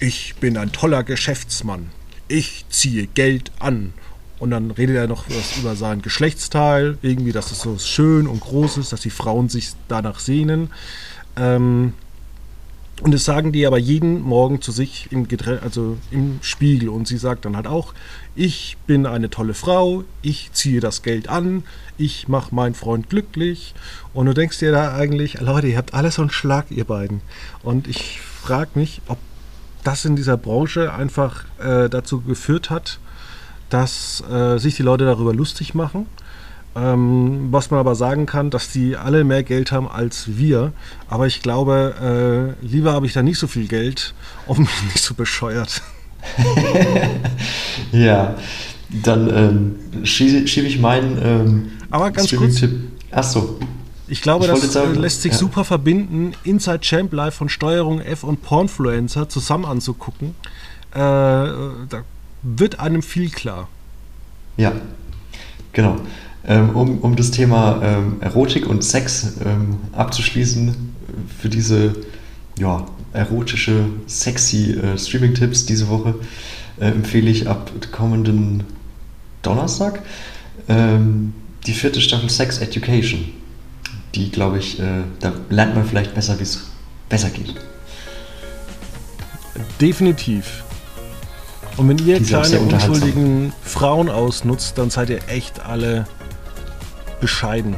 [0.00, 1.88] ich bin ein toller Geschäftsmann,
[2.28, 3.94] ich ziehe Geld an.
[4.38, 8.40] Und dann redet er noch was über sein Geschlechtsteil, irgendwie, dass es so schön und
[8.40, 10.68] groß ist, dass die Frauen sich danach sehnen.
[11.36, 11.94] Ähm,
[13.02, 16.88] und das sagen die aber jeden Morgen zu sich im, Geträ also im Spiegel.
[16.88, 17.94] Und sie sagt dann halt auch,
[18.34, 21.62] ich bin eine tolle Frau, ich ziehe das Geld an,
[21.96, 23.74] ich mache meinen Freund glücklich.
[24.14, 27.20] Und du denkst dir da eigentlich, Leute, ihr habt alles so einen Schlag, ihr beiden.
[27.62, 29.18] Und ich frage mich, ob
[29.84, 32.98] das in dieser Branche einfach äh, dazu geführt hat,
[33.70, 36.06] dass äh, sich die Leute darüber lustig machen
[36.76, 40.72] ähm, was man aber sagen kann, dass die alle mehr Geld haben als wir.
[41.08, 44.14] Aber ich glaube, äh, lieber habe ich da nicht so viel Geld
[44.46, 45.82] und mich nicht so bescheuert.
[47.92, 48.34] ja,
[48.88, 52.62] dann ähm, schiebe schieb ich meinen ähm, aber ganz kurz,
[53.10, 53.58] Achso.
[54.08, 55.38] Ich glaube, ich das sagen, lässt sich ja.
[55.38, 60.34] super verbinden, Inside Champ Live von Steuerung F und Pornfluencer zusammen anzugucken.
[60.92, 62.02] Äh, da
[62.42, 63.68] wird einem viel klar.
[64.56, 64.72] Ja,
[65.72, 65.98] genau.
[66.48, 70.74] Ähm, um, um das Thema ähm, Erotik und Sex ähm, abzuschließen,
[71.38, 71.94] für diese
[72.58, 76.14] ja, erotische, sexy äh, Streaming-Tipps diese Woche
[76.80, 78.64] äh, empfehle ich ab kommenden
[79.42, 80.02] Donnerstag
[80.68, 81.34] ähm,
[81.66, 83.28] die vierte Staffel Sex Education.
[84.14, 86.70] Die, glaube ich, äh, da lernt man vielleicht besser, wie es
[87.08, 87.54] besser geht.
[89.80, 90.64] Definitiv.
[91.76, 96.06] Und wenn ihr kleine unschuldigen Frauen ausnutzt, dann seid ihr echt alle
[97.20, 97.74] bescheiden.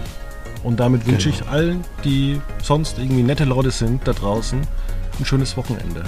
[0.62, 1.42] Und damit wünsche genau.
[1.42, 4.60] ich allen, die sonst irgendwie nette Leute sind da draußen,
[5.18, 6.04] ein schönes Wochenende.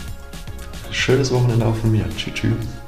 [0.90, 2.04] Schönes Wochenende auch von mir.
[2.16, 2.34] Tschüss.
[2.34, 2.81] tschüss.